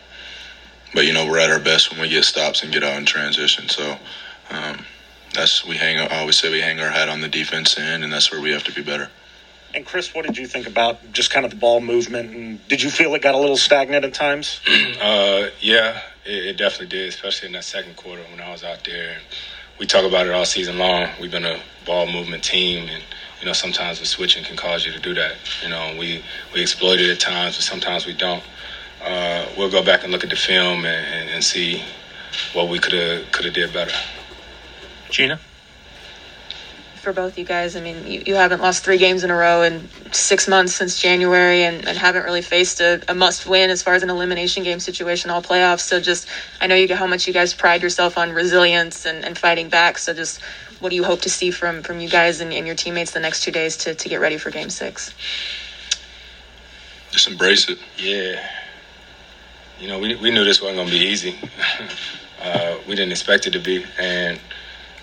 but 0.94 1.06
you 1.06 1.12
know, 1.12 1.26
we're 1.26 1.40
at 1.40 1.50
our 1.50 1.58
best 1.58 1.90
when 1.90 2.00
we 2.00 2.08
get 2.08 2.24
stops 2.24 2.62
and 2.62 2.72
get 2.72 2.84
out 2.84 2.96
in 2.96 3.04
transition. 3.04 3.68
So 3.68 3.98
um, 4.50 4.84
that's 5.34 5.64
we 5.66 5.76
hang. 5.76 5.98
I 5.98 6.20
always 6.20 6.38
say 6.38 6.50
we 6.50 6.60
hang 6.60 6.78
our 6.80 6.90
hat 6.90 7.08
on 7.08 7.20
the 7.20 7.28
defense 7.28 7.76
end, 7.76 8.04
and 8.04 8.12
that's 8.12 8.30
where 8.30 8.40
we 8.40 8.50
have 8.52 8.64
to 8.64 8.72
be 8.72 8.82
better. 8.82 9.10
And 9.74 9.84
Chris, 9.84 10.14
what 10.14 10.24
did 10.24 10.38
you 10.38 10.46
think 10.46 10.68
about 10.68 11.12
just 11.12 11.30
kind 11.32 11.44
of 11.44 11.50
the 11.50 11.56
ball 11.56 11.80
movement? 11.80 12.32
And 12.32 12.68
did 12.68 12.80
you 12.80 12.90
feel 12.90 13.12
it 13.16 13.22
got 13.22 13.34
a 13.34 13.38
little 13.38 13.56
stagnant 13.56 14.04
at 14.04 14.14
times? 14.14 14.60
Uh, 15.00 15.50
yeah, 15.60 16.00
it, 16.24 16.46
it 16.46 16.56
definitely 16.56 16.86
did, 16.86 17.08
especially 17.08 17.46
in 17.46 17.52
that 17.52 17.64
second 17.64 17.94
quarter 17.96 18.22
when 18.30 18.40
I 18.40 18.50
was 18.50 18.62
out 18.62 18.84
there. 18.84 19.18
We 19.78 19.86
talk 19.86 20.04
about 20.04 20.26
it 20.26 20.32
all 20.32 20.46
season 20.46 20.78
long. 20.78 21.08
We've 21.20 21.30
been 21.30 21.44
a 21.44 21.60
ball 21.84 22.06
movement 22.06 22.42
team, 22.44 22.88
and 22.88 23.02
you 23.44 23.50
know 23.50 23.52
sometimes 23.52 24.00
the 24.00 24.06
switching 24.06 24.42
can 24.42 24.56
cause 24.56 24.86
you 24.86 24.92
to 24.92 24.98
do 24.98 25.12
that. 25.12 25.36
You 25.62 25.68
know, 25.68 25.94
we 25.98 26.22
we 26.54 26.62
exploit 26.62 26.98
it 26.98 27.10
at 27.10 27.20
times, 27.20 27.56
but 27.56 27.62
sometimes 27.62 28.06
we 28.06 28.14
don't. 28.14 28.42
Uh, 29.02 29.46
we'll 29.54 29.68
go 29.68 29.82
back 29.84 30.02
and 30.02 30.10
look 30.10 30.24
at 30.24 30.30
the 30.30 30.36
film 30.36 30.86
and, 30.86 31.06
and, 31.06 31.28
and 31.28 31.44
see 31.44 31.84
what 32.54 32.70
we 32.70 32.78
could 32.78 32.94
have 32.94 33.30
could 33.32 33.44
have 33.44 33.52
did 33.52 33.70
better. 33.70 33.92
Gina. 35.10 35.38
for 37.02 37.12
both 37.12 37.36
you 37.36 37.44
guys. 37.44 37.76
I 37.76 37.82
mean, 37.82 38.06
you, 38.06 38.22
you 38.24 38.34
haven't 38.34 38.62
lost 38.62 38.82
three 38.82 38.96
games 38.96 39.24
in 39.24 39.30
a 39.30 39.36
row 39.36 39.60
in 39.60 39.90
six 40.10 40.48
months 40.48 40.72
since 40.72 40.98
January 41.02 41.64
and, 41.64 41.86
and 41.86 41.98
haven't 41.98 42.22
really 42.24 42.40
faced 42.40 42.80
a, 42.80 43.02
a 43.08 43.14
must 43.14 43.46
win 43.46 43.68
as 43.68 43.82
far 43.82 43.92
as 43.92 44.02
an 44.02 44.08
elimination 44.08 44.62
game 44.62 44.80
situation 44.80 45.30
all 45.30 45.42
playoffs. 45.42 45.80
So 45.80 46.00
just, 46.00 46.26
I 46.62 46.66
know 46.66 46.76
you 46.76 46.88
get 46.88 46.96
how 46.96 47.06
much 47.06 47.26
you 47.26 47.34
guys 47.34 47.52
pride 47.52 47.82
yourself 47.82 48.16
on 48.16 48.32
resilience 48.32 49.04
and, 49.04 49.22
and 49.22 49.36
fighting 49.36 49.68
back. 49.68 49.98
So 49.98 50.14
just, 50.14 50.40
what 50.84 50.90
do 50.90 50.96
you 50.96 51.04
hope 51.04 51.22
to 51.22 51.30
see 51.30 51.50
from, 51.50 51.82
from 51.82 51.98
you 51.98 52.10
guys 52.10 52.42
and, 52.42 52.52
and 52.52 52.66
your 52.66 52.76
teammates 52.76 53.12
the 53.12 53.18
next 53.18 53.42
two 53.42 53.50
days 53.50 53.74
to, 53.74 53.94
to 53.94 54.06
get 54.06 54.20
ready 54.20 54.36
for 54.36 54.50
game 54.50 54.68
six? 54.68 55.14
Just 57.10 57.26
embrace 57.26 57.70
it. 57.70 57.78
Yeah. 57.96 58.46
You 59.80 59.88
know, 59.88 59.98
we, 59.98 60.14
we 60.16 60.30
knew 60.30 60.44
this 60.44 60.60
wasn't 60.60 60.76
going 60.76 60.88
to 60.88 60.92
be 60.92 61.06
easy. 61.06 61.38
uh, 62.42 62.76
we 62.86 62.94
didn't 62.94 63.12
expect 63.12 63.46
it 63.46 63.52
to 63.52 63.60
be. 63.60 63.86
And, 63.98 64.38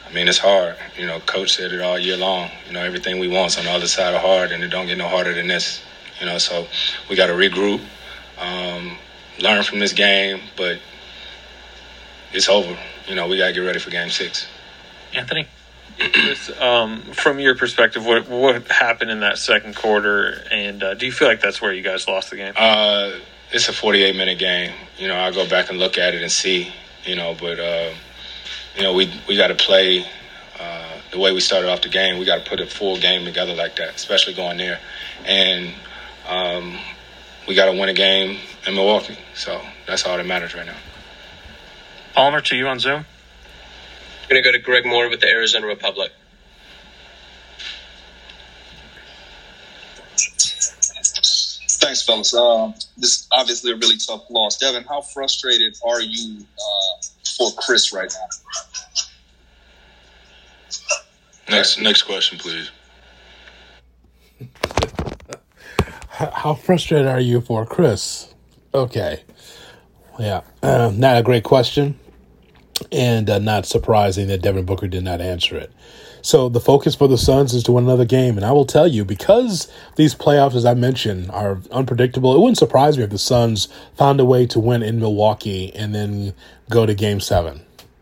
I 0.07 0.13
mean, 0.13 0.27
it's 0.27 0.37
hard. 0.37 0.75
You 0.99 1.07
know, 1.07 1.19
coach 1.21 1.55
said 1.55 1.73
it 1.73 1.81
all 1.81 1.97
year 1.97 2.15
long. 2.15 2.51
You 2.67 2.73
know, 2.73 2.83
everything 2.83 3.17
we 3.17 3.27
want's 3.27 3.57
on 3.57 3.65
the 3.65 3.71
other 3.71 3.87
side 3.87 4.13
of 4.13 4.21
hard, 4.21 4.51
and 4.51 4.63
it 4.63 4.67
don't 4.67 4.85
get 4.85 4.99
no 4.99 5.07
harder 5.07 5.33
than 5.33 5.47
this. 5.47 5.81
You 6.19 6.27
know, 6.27 6.37
so 6.37 6.67
we 7.09 7.15
got 7.15 7.25
to 7.25 7.33
regroup, 7.33 7.83
um, 8.37 8.99
learn 9.39 9.63
from 9.63 9.79
this 9.79 9.93
game, 9.93 10.41
but 10.55 10.77
it's 12.33 12.49
over. 12.49 12.77
You 13.07 13.15
know, 13.15 13.27
we 13.27 13.39
got 13.39 13.47
to 13.47 13.53
get 13.53 13.61
ready 13.61 13.79
for 13.79 13.89
game 13.89 14.11
six. 14.11 14.45
Anthony? 15.15 15.47
Chris, 16.13 16.51
um, 16.59 17.01
from 17.13 17.39
your 17.39 17.55
perspective, 17.55 18.05
what 18.05 18.27
what 18.27 18.67
happened 18.69 19.11
in 19.11 19.19
that 19.19 19.37
second 19.37 19.75
quarter, 19.75 20.43
and 20.51 20.81
uh, 20.83 20.93
do 20.95 21.05
you 21.05 21.11
feel 21.11 21.27
like 21.27 21.41
that's 21.41 21.61
where 21.61 21.73
you 21.73 21.83
guys 21.83 22.07
lost 22.07 22.31
the 22.31 22.37
game? 22.37 22.53
Uh, 22.55 23.11
it's 23.51 23.67
a 23.69 23.73
48 23.73 24.15
minute 24.15 24.39
game. 24.39 24.73
You 24.97 25.07
know, 25.07 25.15
I'll 25.15 25.33
go 25.33 25.47
back 25.47 25.69
and 25.69 25.77
look 25.77 25.97
at 25.97 26.13
it 26.13 26.21
and 26.21 26.31
see. 26.31 26.73
You 27.05 27.15
know, 27.15 27.35
but 27.39 27.59
uh, 27.59 27.93
you 28.75 28.83
know, 28.83 28.93
we 28.93 29.11
we 29.27 29.35
got 29.35 29.47
to 29.47 29.55
play 29.55 30.05
uh, 30.59 30.97
the 31.11 31.19
way 31.19 31.31
we 31.33 31.39
started 31.39 31.69
off 31.69 31.81
the 31.81 31.89
game. 31.89 32.17
We 32.17 32.25
got 32.25 32.43
to 32.43 32.49
put 32.49 32.59
a 32.59 32.65
full 32.65 32.97
game 32.97 33.25
together 33.25 33.53
like 33.53 33.75
that, 33.77 33.95
especially 33.95 34.33
going 34.33 34.57
there, 34.57 34.79
and 35.25 35.73
um, 36.27 36.77
we 37.47 37.55
got 37.55 37.71
to 37.71 37.79
win 37.79 37.89
a 37.89 37.93
game 37.93 38.39
in 38.65 38.75
Milwaukee. 38.75 39.17
So 39.35 39.61
that's 39.87 40.05
all 40.05 40.17
that 40.17 40.25
matters 40.25 40.55
right 40.55 40.65
now. 40.65 40.77
Palmer, 42.13 42.41
to 42.41 42.55
you 42.55 42.67
on 42.67 42.79
Zoom. 42.79 43.05
Going 44.31 44.41
to 44.41 44.47
go 44.49 44.53
to 44.53 44.63
Greg 44.63 44.85
Moore 44.85 45.09
with 45.09 45.19
the 45.19 45.27
Arizona 45.27 45.67
Republic. 45.67 46.09
Thanks, 51.67 52.01
fellas. 52.05 52.33
Um, 52.33 52.73
this 52.95 53.17
is 53.17 53.27
obviously 53.33 53.73
a 53.73 53.75
really 53.75 53.97
tough 53.97 54.23
loss. 54.29 54.57
Devin, 54.57 54.85
how 54.85 55.01
frustrated 55.01 55.75
are 55.85 55.99
you 55.99 56.45
uh, 56.57 57.01
for 57.37 57.51
Chris 57.57 57.91
right 57.91 58.09
now? 61.49 61.57
Next, 61.57 61.81
next 61.81 62.03
question, 62.03 62.37
please. 62.37 62.71
How 66.07 66.53
frustrated 66.53 67.07
are 67.07 67.19
you 67.19 67.41
for 67.41 67.65
Chris? 67.65 68.33
Okay. 68.73 69.23
Yeah. 70.17 70.43
Uh, 70.63 70.89
not 70.95 71.17
a 71.17 71.21
great 71.21 71.43
question. 71.43 71.99
And 72.91 73.29
uh, 73.29 73.39
not 73.39 73.65
surprising 73.65 74.27
that 74.27 74.41
Devin 74.41 74.65
Booker 74.65 74.87
did 74.87 75.03
not 75.03 75.21
answer 75.21 75.55
it. 75.55 75.71
So 76.21 76.49
the 76.49 76.59
focus 76.59 76.93
for 76.93 77.07
the 77.07 77.17
Suns 77.17 77.53
is 77.53 77.63
to 77.63 77.71
win 77.71 77.85
another 77.85 78.05
game. 78.05 78.37
And 78.37 78.45
I 78.45 78.51
will 78.51 78.65
tell 78.65 78.87
you, 78.87 79.05
because 79.05 79.71
these 79.95 80.13
playoffs, 80.13 80.55
as 80.55 80.65
I 80.65 80.73
mentioned, 80.73 81.31
are 81.31 81.59
unpredictable, 81.71 82.35
it 82.35 82.39
wouldn't 82.39 82.57
surprise 82.57 82.97
me 82.97 83.03
if 83.03 83.09
the 83.09 83.17
Suns 83.17 83.69
found 83.95 84.19
a 84.19 84.25
way 84.25 84.45
to 84.47 84.59
win 84.59 84.83
in 84.83 84.99
Milwaukee 84.99 85.73
and 85.73 85.95
then 85.95 86.33
go 86.69 86.85
to 86.85 86.93
game 86.93 87.19
seven. 87.19 87.61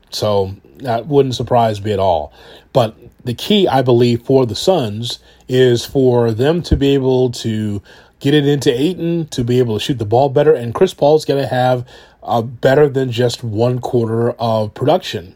So 0.10 0.56
that 0.78 1.06
wouldn't 1.06 1.36
surprise 1.36 1.82
me 1.82 1.92
at 1.92 2.00
all. 2.00 2.34
But 2.74 2.98
the 3.24 3.34
key, 3.34 3.68
I 3.68 3.82
believe, 3.82 4.24
for 4.24 4.46
the 4.46 4.56
Suns 4.56 5.20
is 5.48 5.86
for 5.86 6.32
them 6.32 6.62
to 6.64 6.76
be 6.76 6.94
able 6.94 7.32
to 7.32 7.82
get 8.20 8.34
it 8.34 8.46
into 8.46 8.70
Ayton, 8.70 9.28
to 9.28 9.44
be 9.44 9.60
able 9.60 9.78
to 9.78 9.84
shoot 9.84 9.98
the 9.98 10.06
ball 10.06 10.30
better. 10.30 10.54
And 10.54 10.74
Chris 10.74 10.94
Paul's 10.94 11.26
going 11.26 11.42
to 11.42 11.48
have 11.48 11.88
uh, 12.30 12.42
better 12.42 12.88
than 12.88 13.12
just 13.12 13.44
one 13.44 13.80
quarter 13.80 14.32
of 14.34 14.74
production 14.74 15.36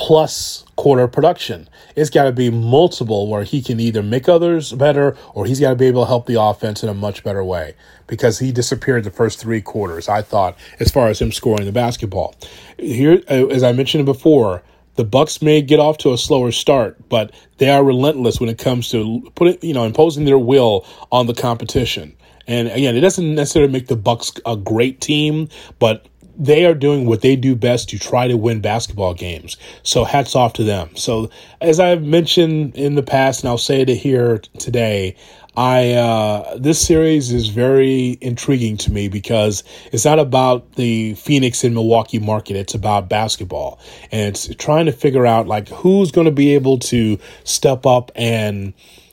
plus 0.00 0.64
quarter 0.76 1.06
production. 1.06 1.68
It's 1.94 2.08
got 2.08 2.24
to 2.24 2.32
be 2.32 2.48
multiple 2.48 3.28
where 3.28 3.44
he 3.44 3.60
can 3.60 3.78
either 3.78 4.02
make 4.02 4.30
others 4.30 4.72
better 4.72 5.14
or 5.34 5.44
he's 5.44 5.60
got 5.60 5.70
to 5.70 5.76
be 5.76 5.86
able 5.86 6.04
to 6.04 6.08
help 6.08 6.26
the 6.26 6.40
offense 6.40 6.82
in 6.82 6.88
a 6.88 6.94
much 6.94 7.22
better 7.22 7.44
way 7.44 7.74
because 8.06 8.38
he 8.38 8.50
disappeared 8.50 9.04
the 9.04 9.10
first 9.10 9.38
three 9.38 9.60
quarters, 9.60 10.08
I 10.08 10.22
thought, 10.22 10.56
as 10.80 10.90
far 10.90 11.08
as 11.08 11.20
him 11.20 11.30
scoring 11.32 11.66
the 11.66 11.72
basketball. 11.72 12.34
Here, 12.78 13.22
uh, 13.30 13.46
as 13.48 13.62
I 13.62 13.72
mentioned 13.72 14.06
before, 14.06 14.62
the 14.96 15.04
Bucks 15.04 15.42
may 15.42 15.60
get 15.60 15.80
off 15.80 15.98
to 15.98 16.14
a 16.14 16.18
slower 16.18 16.50
start, 16.50 16.96
but 17.10 17.32
they 17.58 17.68
are 17.68 17.84
relentless 17.84 18.40
when 18.40 18.48
it 18.48 18.58
comes 18.58 18.88
to 18.90 19.30
putting, 19.34 19.58
you 19.60 19.74
know, 19.74 19.84
imposing 19.84 20.24
their 20.24 20.38
will 20.38 20.86
on 21.12 21.26
the 21.26 21.34
competition. 21.34 22.16
And 22.46 22.68
again, 22.68 22.96
it 22.96 23.00
doesn't 23.00 23.34
necessarily 23.34 23.70
make 23.70 23.86
the 23.86 23.96
Bucks 23.96 24.32
a 24.44 24.56
great 24.56 25.00
team, 25.00 25.48
but 25.78 26.06
they 26.40 26.64
are 26.64 26.74
doing 26.74 27.04
what 27.04 27.20
they 27.20 27.36
do 27.36 27.54
best 27.54 27.90
to 27.90 27.98
try 27.98 28.26
to 28.26 28.36
win 28.36 28.60
basketball 28.60 29.12
games. 29.12 29.58
So 29.82 30.04
hats 30.04 30.34
off 30.34 30.54
to 30.54 30.64
them. 30.64 30.96
So 30.96 31.30
as 31.60 31.78
I've 31.78 32.02
mentioned 32.02 32.74
in 32.74 32.94
the 32.94 33.02
past, 33.02 33.42
and 33.42 33.50
I'll 33.50 33.58
say 33.58 33.82
it 33.82 33.88
here 33.88 34.38
today, 34.58 35.16
I 35.56 35.92
uh, 35.92 36.56
this 36.56 36.80
series 36.80 37.32
is 37.32 37.48
very 37.48 38.16
intriguing 38.22 38.78
to 38.78 38.92
me 38.92 39.08
because 39.08 39.64
it's 39.92 40.04
not 40.04 40.18
about 40.18 40.76
the 40.76 41.14
Phoenix 41.14 41.64
and 41.64 41.74
Milwaukee 41.74 42.20
market. 42.20 42.56
It's 42.56 42.74
about 42.74 43.08
basketball, 43.08 43.80
and 44.12 44.28
it's 44.28 44.54
trying 44.54 44.86
to 44.86 44.92
figure 44.92 45.26
out 45.26 45.48
like 45.48 45.68
who's 45.68 46.12
going 46.12 46.26
to 46.26 46.30
be 46.30 46.54
able 46.54 46.78
to 46.78 47.18
step 47.44 47.84
up 47.84 48.12
and 48.14 48.72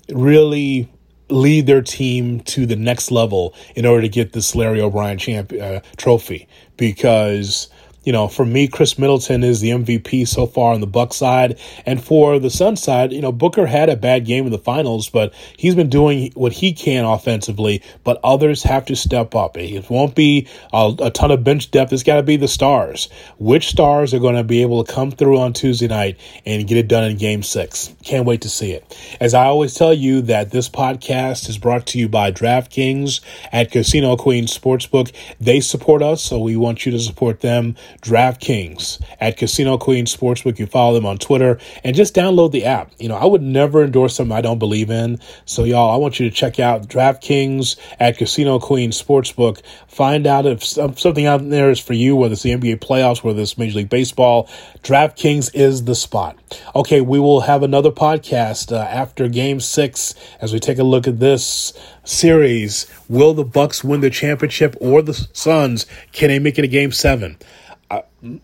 really 0.10 0.88
lead 1.30 1.66
their 1.66 1.82
team 1.82 2.40
to 2.42 2.66
the 2.66 2.76
next 2.76 3.12
level 3.12 3.54
in 3.76 3.86
order 3.86 4.04
to 4.04 4.10
get 4.10 4.32
this 4.32 4.56
Larry 4.56 4.80
O'Brien 4.80 5.18
champ 5.18 5.52
uh, 5.52 5.82
trophy 5.98 6.48
because 6.78 7.68
you 8.08 8.14
know, 8.14 8.30
for 8.30 8.46
me, 8.46 8.70
Khris 8.70 8.98
Middleton 8.98 9.44
is 9.44 9.60
the 9.60 9.72
MVP 9.72 10.26
so 10.30 10.46
far 10.46 10.74
on 10.74 10.80
the 10.80 10.88
Buck 10.88 11.14
side, 11.14 11.60
and 11.86 12.02
for 12.02 12.40
the 12.40 12.50
Sun 12.50 12.78
side, 12.78 13.12
you 13.12 13.20
know, 13.20 13.34
Booker 13.34 13.66
had 13.66 13.90
a 13.90 13.98
bad 13.98 14.24
game 14.24 14.46
in 14.46 14.54
the 14.54 14.58
finals, 14.58 15.10
but 15.10 15.34
he's 15.58 15.76
been 15.76 15.90
doing 15.90 16.32
what 16.34 16.54
he 16.54 16.72
can 16.72 17.04
offensively. 17.04 17.84
But 18.06 18.22
others 18.24 18.64
have 18.64 18.86
to 18.86 18.96
step 18.96 19.36
up. 19.36 19.58
It 19.58 19.90
won't 19.90 20.16
be 20.16 20.48
a, 20.72 20.96
a 21.00 21.12
ton 21.12 21.32
of 21.32 21.44
bench 21.44 21.70
depth. 21.70 21.92
It's 21.92 22.02
got 22.02 22.16
to 22.16 22.24
be 22.24 22.38
the 22.38 22.48
stars. 22.48 23.10
Which 23.40 23.68
stars 23.68 24.14
are 24.14 24.20
going 24.20 24.36
to 24.36 24.44
be 24.46 24.62
able 24.62 24.86
to 24.86 24.94
come 24.94 25.12
through 25.12 25.40
on 25.40 25.52
Tuesday 25.52 25.90
night 25.90 26.18
and 26.46 26.66
get 26.66 26.78
it 26.78 26.88
done 26.88 27.04
in 27.04 27.18
Game 27.18 27.44
Six? 27.44 27.94
Can't 28.06 28.26
wait 28.26 28.40
to 28.44 28.50
see 28.50 28.72
it. 28.72 28.98
As 29.20 29.34
I 29.34 29.48
always 29.48 29.74
tell 29.74 29.94
you, 29.94 30.22
that 30.22 30.52
this 30.52 30.70
podcast 30.70 31.50
is 31.50 31.58
brought 31.58 31.86
to 31.88 32.00
you 32.00 32.08
by 32.08 32.32
DraftKings 32.32 33.20
at 33.52 33.70
Casino 33.70 34.16
Queen 34.16 34.46
Sportsbook. 34.46 35.12
They 35.42 35.60
support 35.60 36.02
us, 36.02 36.24
so 36.24 36.40
we 36.40 36.56
want 36.56 36.86
you 36.86 36.94
to 36.94 37.00
support 37.00 37.42
them. 37.42 37.76
DraftKings 38.02 39.02
at 39.20 39.38
Casino 39.38 39.78
Queen 39.78 40.06
Sportsbook. 40.06 40.60
You 40.60 40.66
follow 40.66 40.94
them 40.94 41.06
on 41.06 41.18
Twitter 41.18 41.60
and 41.84 41.96
just 41.96 42.16
download 42.16 42.52
the 42.52 42.66
app. 42.66 42.92
You 43.00 43.10
know, 43.10 43.16
I 43.16 43.26
would 43.26 43.42
never 43.42 43.84
endorse 43.84 44.16
something 44.16 44.36
I 44.36 44.42
don't 44.42 44.60
believe 44.60 44.90
in. 44.90 45.20
So, 45.46 45.64
y'all, 45.64 45.94
I 45.94 45.98
want 45.98 46.20
you 46.20 46.30
to 46.30 46.36
check 46.36 46.60
out 46.60 46.88
DraftKings 46.88 47.78
at 48.00 48.18
Casino 48.18 48.60
Queen 48.60 48.92
Sportsbook. 48.92 49.62
Find 49.88 50.28
out 50.28 50.46
if 50.46 50.64
something 50.64 51.26
out 51.26 51.50
there 51.50 51.70
is 51.70 51.80
for 51.80 51.94
you, 51.94 52.16
whether 52.16 52.34
it's 52.34 52.44
the 52.44 52.52
NBA 52.52 52.78
playoffs, 52.78 53.24
whether 53.24 53.42
it's 53.42 53.58
Major 53.58 53.78
League 53.78 53.90
Baseball. 53.90 54.48
DraftKings 54.84 55.50
is 55.54 55.86
the 55.86 55.96
spot. 55.96 56.38
Okay, 56.76 57.02
we 57.02 57.20
will 57.20 57.42
have 57.42 57.64
another 57.64 57.92
podcast 57.92 58.72
uh, 58.72 58.78
after 58.78 59.28
Game 59.28 59.60
Six 59.60 60.16
as 60.40 60.54
we 60.54 60.60
take 60.60 60.78
a 60.78 60.84
look 60.84 61.08
at 61.08 61.20
this 61.20 61.74
series. 62.04 62.88
Will 63.10 63.34
the 63.34 63.44
Bucks 63.44 63.84
win 63.84 64.02
the 64.02 64.10
championship 64.10 64.76
or 64.80 65.02
the 65.02 65.14
Suns? 65.34 65.86
Can 66.12 66.30
they 66.30 66.40
make 66.40 66.58
it 66.58 66.66
a 66.66 66.68
Game 66.68 66.92
Seven? 66.92 67.38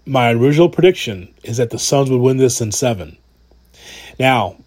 My 0.05 0.31
original 0.31 0.69
prediction 0.69 1.33
is 1.43 1.57
that 1.57 1.69
the 1.69 1.79
Suns 1.79 2.09
would 2.09 2.21
win 2.21 2.37
this 2.37 2.61
in 2.61 2.71
seven. 2.71 3.17
Now, 4.19 4.57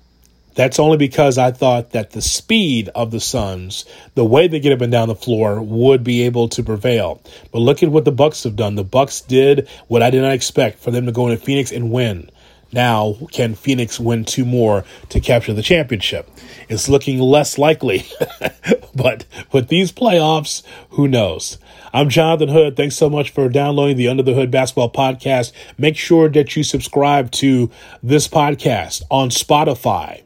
that's 0.57 0.79
only 0.79 0.97
because 0.97 1.37
I 1.37 1.53
thought 1.53 1.93
that 1.93 2.13
the 2.13 2.23
speed 2.23 2.89
of 2.95 3.11
the 3.11 3.21
Suns, 3.21 3.85
the 4.15 4.25
way 4.25 4.49
they 4.49 4.59
get 4.59 4.73
up 4.73 4.81
and 4.81 4.91
down 4.91 5.09
the 5.09 5.15
floor, 5.15 5.61
would 5.61 6.03
be 6.03 6.23
able 6.23 6.49
to 6.49 6.63
prevail. 6.63 7.23
But 7.53 7.59
look 7.59 7.83
at 7.83 7.91
what 7.91 8.07
the 8.07 8.13
Bucks 8.13 8.45
have 8.45 8.57
done. 8.57 8.75
The 8.75 8.83
Bucks 8.83 9.21
did 9.21 9.69
what 9.89 10.03
I 10.03 10.11
did 10.11 10.23
not 10.23 10.33
expect 10.33 10.79
for 10.79 10.91
them 10.91 11.05
to 11.07 11.13
go 11.13 11.29
into 11.29 11.43
Phoenix 11.43 11.73
and 11.73 11.93
win. 11.93 12.31
Now, 12.73 13.17
can 13.33 13.55
Phoenix 13.55 14.01
win 14.01 14.25
two 14.25 14.45
more 14.45 14.85
to 15.09 15.21
capture 15.21 15.53
the 15.53 15.63
championship? 15.63 16.29
It's 16.69 16.89
looking 16.89 17.19
less 17.19 17.59
likely. 17.59 18.07
but 18.95 19.25
with 19.53 19.69
these 19.69 19.93
playoffs, 19.93 20.63
who 20.91 21.07
knows? 21.07 21.59
I'm 21.93 22.09
Jonathan 22.09 22.49
Hood. 22.49 22.77
Thanks 22.77 22.97
so 22.97 23.09
much 23.09 23.31
for 23.31 23.49
downloading 23.49 23.97
the 23.97 24.09
Under 24.09 24.23
the 24.23 24.35
Hood 24.35 24.51
Basketball 24.51 24.91
Podcast. 24.91 25.53
Make 25.79 25.97
sure 25.97 26.29
that 26.29 26.57
you 26.57 26.63
subscribe 26.63 27.31
to 27.33 27.71
this 28.03 28.29
podcast 28.29 29.03
on 29.11 29.31
Spotify. 29.31 30.23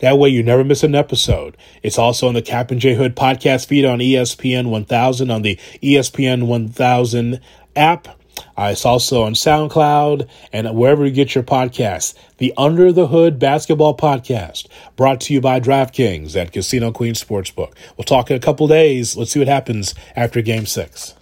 That 0.00 0.18
way 0.18 0.28
you 0.30 0.42
never 0.42 0.64
miss 0.64 0.82
an 0.82 0.94
episode. 0.94 1.56
It's 1.82 1.98
also 1.98 2.28
on 2.28 2.34
the 2.34 2.42
Kap 2.42 2.70
and 2.70 2.80
J 2.80 2.94
Hood 2.94 3.16
podcast 3.16 3.66
feed 3.66 3.84
on 3.84 3.98
ESPN 3.98 4.70
1000 4.70 5.30
on 5.30 5.42
the 5.42 5.56
ESPN 5.82 6.46
1000 6.46 7.40
app. 7.76 8.08
Uh, 8.56 8.70
it's 8.72 8.84
also 8.84 9.22
on 9.22 9.34
SoundCloud 9.34 10.28
and 10.52 10.76
wherever 10.76 11.04
you 11.04 11.12
get 11.12 11.34
your 11.34 11.44
podcasts. 11.44 12.14
The 12.38 12.52
Under 12.56 12.92
the 12.92 13.08
Hood 13.08 13.38
Basketball 13.38 13.96
Podcast, 13.96 14.66
brought 14.96 15.20
to 15.22 15.34
you 15.34 15.40
by 15.40 15.60
DraftKings 15.60 16.36
at 16.36 16.52
Casino 16.52 16.92
Queen 16.92 17.14
Sportsbook. 17.14 17.74
We'll 17.96 18.04
talk 18.04 18.30
in 18.30 18.36
a 18.36 18.40
couple 18.40 18.66
days. 18.68 19.16
Let's 19.16 19.32
see 19.32 19.38
what 19.38 19.48
happens 19.48 19.94
after 20.16 20.42
Game 20.42 20.66
Six. 20.66 21.14